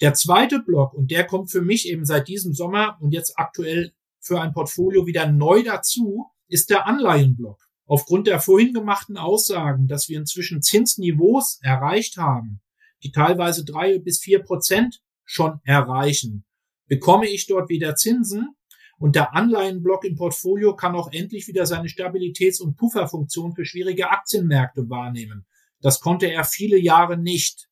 Der 0.00 0.14
zweite 0.14 0.60
Block, 0.60 0.92
und 0.92 1.10
der 1.10 1.26
kommt 1.26 1.50
für 1.50 1.62
mich 1.62 1.88
eben 1.88 2.04
seit 2.04 2.28
diesem 2.28 2.52
Sommer 2.52 2.98
und 3.00 3.12
jetzt 3.12 3.38
aktuell 3.38 3.92
für 4.20 4.40
ein 4.40 4.52
Portfolio 4.52 5.06
wieder 5.06 5.30
neu 5.30 5.62
dazu, 5.62 6.26
ist 6.46 6.70
der 6.70 6.86
Anleihenblock. 6.86 7.58
Aufgrund 7.86 8.26
der 8.26 8.40
vorhin 8.40 8.74
gemachten 8.74 9.16
Aussagen, 9.16 9.88
dass 9.88 10.08
wir 10.08 10.18
inzwischen 10.18 10.62
Zinsniveaus 10.62 11.58
erreicht 11.62 12.18
haben, 12.18 12.60
die 13.02 13.12
teilweise 13.12 13.64
drei 13.64 13.98
bis 13.98 14.20
vier 14.20 14.42
Prozent 14.42 15.02
schon 15.24 15.60
erreichen, 15.64 16.44
bekomme 16.86 17.28
ich 17.28 17.46
dort 17.46 17.70
wieder 17.70 17.96
Zinsen 17.96 18.56
und 18.98 19.16
der 19.16 19.34
Anleihenblock 19.34 20.04
im 20.04 20.16
Portfolio 20.16 20.76
kann 20.76 20.94
auch 20.94 21.12
endlich 21.12 21.48
wieder 21.48 21.66
seine 21.66 21.88
Stabilitäts- 21.88 22.60
und 22.60 22.76
Pufferfunktion 22.76 23.54
für 23.54 23.64
schwierige 23.64 24.10
Aktienmärkte 24.10 24.88
wahrnehmen. 24.88 25.46
Das 25.84 26.00
konnte 26.00 26.32
er 26.32 26.44
viele 26.44 26.78
Jahre 26.78 27.18
nicht. 27.18 27.68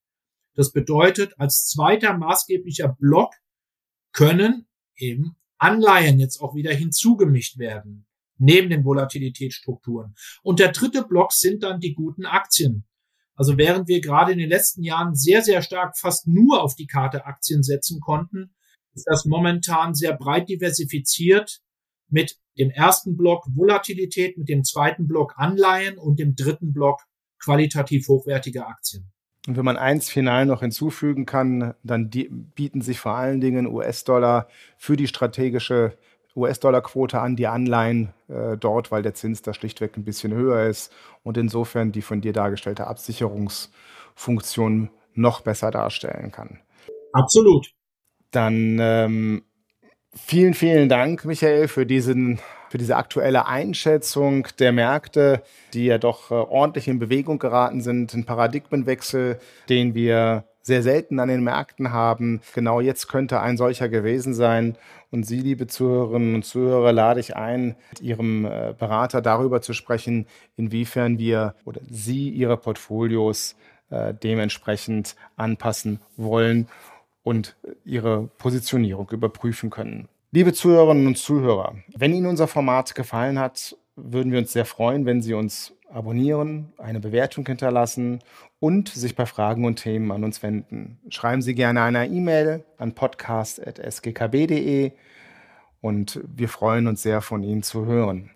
Das 0.55 0.71
bedeutet, 0.71 1.33
als 1.39 1.65
zweiter 1.65 2.19
maßgeblicher 2.19 2.95
Block 3.01 3.33
können 4.13 4.67
eben 4.97 5.35
Anleihen 5.57 6.21
jetzt 6.21 6.39
auch 6.43 6.55
wieder 6.55 6.75
hinzugemischt 6.75 7.57
werden, 7.57 8.07
neben 8.37 8.69
den 8.69 8.85
Volatilitätsstrukturen. 8.85 10.15
Und 10.43 10.61
der 10.61 10.73
dritte 10.73 11.05
Block 11.05 11.33
sind 11.33 11.63
dann 11.63 11.81
die 11.81 11.95
guten 11.95 12.27
Aktien. 12.27 12.85
Also 13.35 13.57
während 13.57 13.89
wir 13.89 14.03
gerade 14.03 14.33
in 14.33 14.39
den 14.39 14.51
letzten 14.51 14.83
Jahren 14.83 15.15
sehr, 15.15 15.41
sehr 15.41 15.63
stark 15.63 15.97
fast 15.97 16.29
nur 16.29 16.63
auf 16.63 16.75
die 16.75 16.87
Karte 16.87 17.25
Aktien 17.25 17.63
setzen 17.63 17.99
konnten, 18.01 18.55
ist 18.93 19.07
das 19.07 19.25
momentan 19.25 19.95
sehr 19.95 20.15
breit 20.15 20.51
diversifiziert 20.51 21.63
mit 22.11 22.39
dem 22.59 22.69
ersten 22.69 23.17
Block 23.17 23.47
Volatilität, 23.55 24.37
mit 24.37 24.51
dem 24.51 24.65
zweiten 24.65 25.09
Block 25.09 25.33
Anleihen 25.37 25.97
und 25.97 26.19
dem 26.19 26.35
dritten 26.37 26.75
Block 26.75 27.07
qualitativ 27.43 28.09
hochwertige 28.09 28.67
Aktien. 28.67 29.11
Und 29.49 29.57
wenn 29.57 29.65
man 29.65 29.77
eins 29.77 30.09
final 30.09 30.47
noch 30.47 30.61
hinzufügen 30.61 31.27
kann, 31.27 31.75
dann 31.83 32.11
die, 32.11 32.29
bieten 32.29 32.81
sich 32.81 33.01
vor 33.01 33.17
allen 33.17 33.41
Dingen 33.41 33.67
US-Dollar 33.67 34.47
für 34.79 34.97
die 34.97 35.09
strategische 35.09 35.97
US-Dollar-Quote 36.35 37.21
an, 37.21 37.37
die 37.37 37.47
Anleihen 37.47 38.13
äh, 38.29 38.57
dort, 38.57 38.91
weil 38.91 39.03
der 39.03 39.15
Zins 39.15 39.43
da 39.43 39.53
schlichtweg 39.53 39.97
ein 39.97 40.05
bisschen 40.05 40.33
höher 40.33 40.67
ist 40.67 40.93
und 41.23 41.37
insofern 41.37 41.93
die 41.93 42.03
von 42.03 42.21
dir 42.21 42.33
dargestellte 42.33 42.87
Absicherungsfunktion 42.87 44.91
noch 45.15 45.43
besser 45.43 45.71
darstellen 45.71 46.33
kann. 46.33 46.61
Absolut. 47.13 47.69
Dann 48.31 48.79
ähm, 48.81 49.43
vielen, 50.15 50.55
vielen 50.55 50.89
Dank, 50.89 51.25
Michael, 51.25 51.69
für 51.69 51.87
diesen 51.87 52.41
für 52.73 52.79
diese 52.79 52.97
aktuelle 52.97 53.47
Einschätzung 53.47 54.49
der 54.59 54.73
Märkte, 54.73 55.43
die 55.75 55.85
ja 55.85 55.99
doch 55.99 56.31
äh, 56.31 56.35
ordentlich 56.35 56.89
in 56.89 56.99
Bewegung 56.99 57.39
geraten 57.39 57.83
sind, 57.83 58.15
ein 58.15 58.25
Paradigmenwechsel, 58.25 59.39
den 59.69 59.95
wir 59.95 60.45
sehr 60.63 60.83
selten 60.83 61.21
an 61.21 61.29
den 61.29 61.45
Märkten 61.45 61.93
haben. 61.93 62.41
Genau 62.55 62.81
jetzt 62.81 63.09
könnte 63.09 63.41
ein 63.41 63.59
solcher 63.59 63.91
gewesen 63.91 64.33
sein. 64.33 64.79
Und 65.11 65.27
Sie, 65.27 65.41
liebe 65.41 65.67
Zuhörerinnen 65.67 66.37
und 66.37 66.47
Zuhörer, 66.47 66.93
lade 66.93 67.21
ich 67.21 67.37
ein, 67.37 67.77
mit 67.91 68.01
Ihrem 68.01 68.47
äh, 68.47 68.73
Berater 68.79 69.21
darüber 69.21 69.61
zu 69.61 69.75
sprechen, 69.75 70.27
inwiefern 70.57 71.19
wir 71.19 71.55
oder 71.67 71.83
Sie 71.91 72.31
Ihre 72.31 72.57
Portfolios 72.57 73.55
äh, 73.91 74.15
dementsprechend 74.15 75.15
anpassen 75.37 76.01
wollen 76.17 76.69
und 77.23 77.57
Ihre 77.85 78.29
Positionierung 78.39 79.11
überprüfen 79.11 79.71
können. 79.71 80.09
Liebe 80.31 80.53
Zuhörerinnen 80.53 81.07
und 81.07 81.19
Zuhörer, 81.19 81.77
wenn 81.95 82.15
Ihnen 82.15 82.27
unser 82.27 82.49
Format 82.49 82.95
gefallen 82.95 83.39
hat, 83.39 83.77
würden 83.97 84.33
wir 84.33 84.39
uns 84.39 84.53
sehr 84.53 84.65
freuen, 84.65 85.05
wenn 85.05 85.21
Sie 85.21 85.35
uns 85.35 85.75
abonnieren, 85.91 86.73
eine 86.79 87.01
Bewertung 87.01 87.45
hinterlassen 87.47 88.21
und 88.59 88.89
sich 88.89 89.15
bei 89.15 89.27
Fragen 89.27 89.65
und 89.65 89.77
Themen 89.77 90.11
an 90.11 90.25
uns 90.25 90.43
wenden. 90.43 90.99
Schreiben 91.11 91.43
Sie 91.43 91.55
gerne 91.55 91.83
eine 91.83 92.07
E-Mail 92.07 92.65
an 92.79 92.95
podcast.sgkb.de 92.95 94.93
und 95.83 96.21
wir 96.35 96.49
freuen 96.49 96.87
uns 96.87 97.03
sehr, 97.03 97.21
von 97.21 97.43
Ihnen 97.43 97.63
zu 97.63 97.85
hören. 97.85 98.31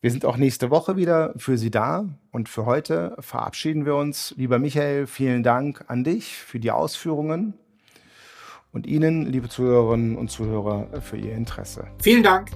Wir 0.00 0.12
sind 0.12 0.24
auch 0.24 0.36
nächste 0.36 0.70
Woche 0.70 0.96
wieder 0.96 1.34
für 1.36 1.58
Sie 1.58 1.72
da 1.72 2.04
und 2.30 2.48
für 2.48 2.66
heute 2.66 3.16
verabschieden 3.18 3.84
wir 3.84 3.96
uns. 3.96 4.32
Lieber 4.36 4.60
Michael, 4.60 5.08
vielen 5.08 5.42
Dank 5.42 5.84
an 5.88 6.04
dich 6.04 6.36
für 6.36 6.60
die 6.60 6.70
Ausführungen 6.70 7.54
und 8.72 8.86
Ihnen, 8.86 9.26
liebe 9.26 9.48
Zuhörerinnen 9.48 10.16
und 10.16 10.30
Zuhörer, 10.30 11.00
für 11.00 11.16
Ihr 11.16 11.34
Interesse. 11.34 11.88
Vielen 12.00 12.22
Dank. 12.22 12.52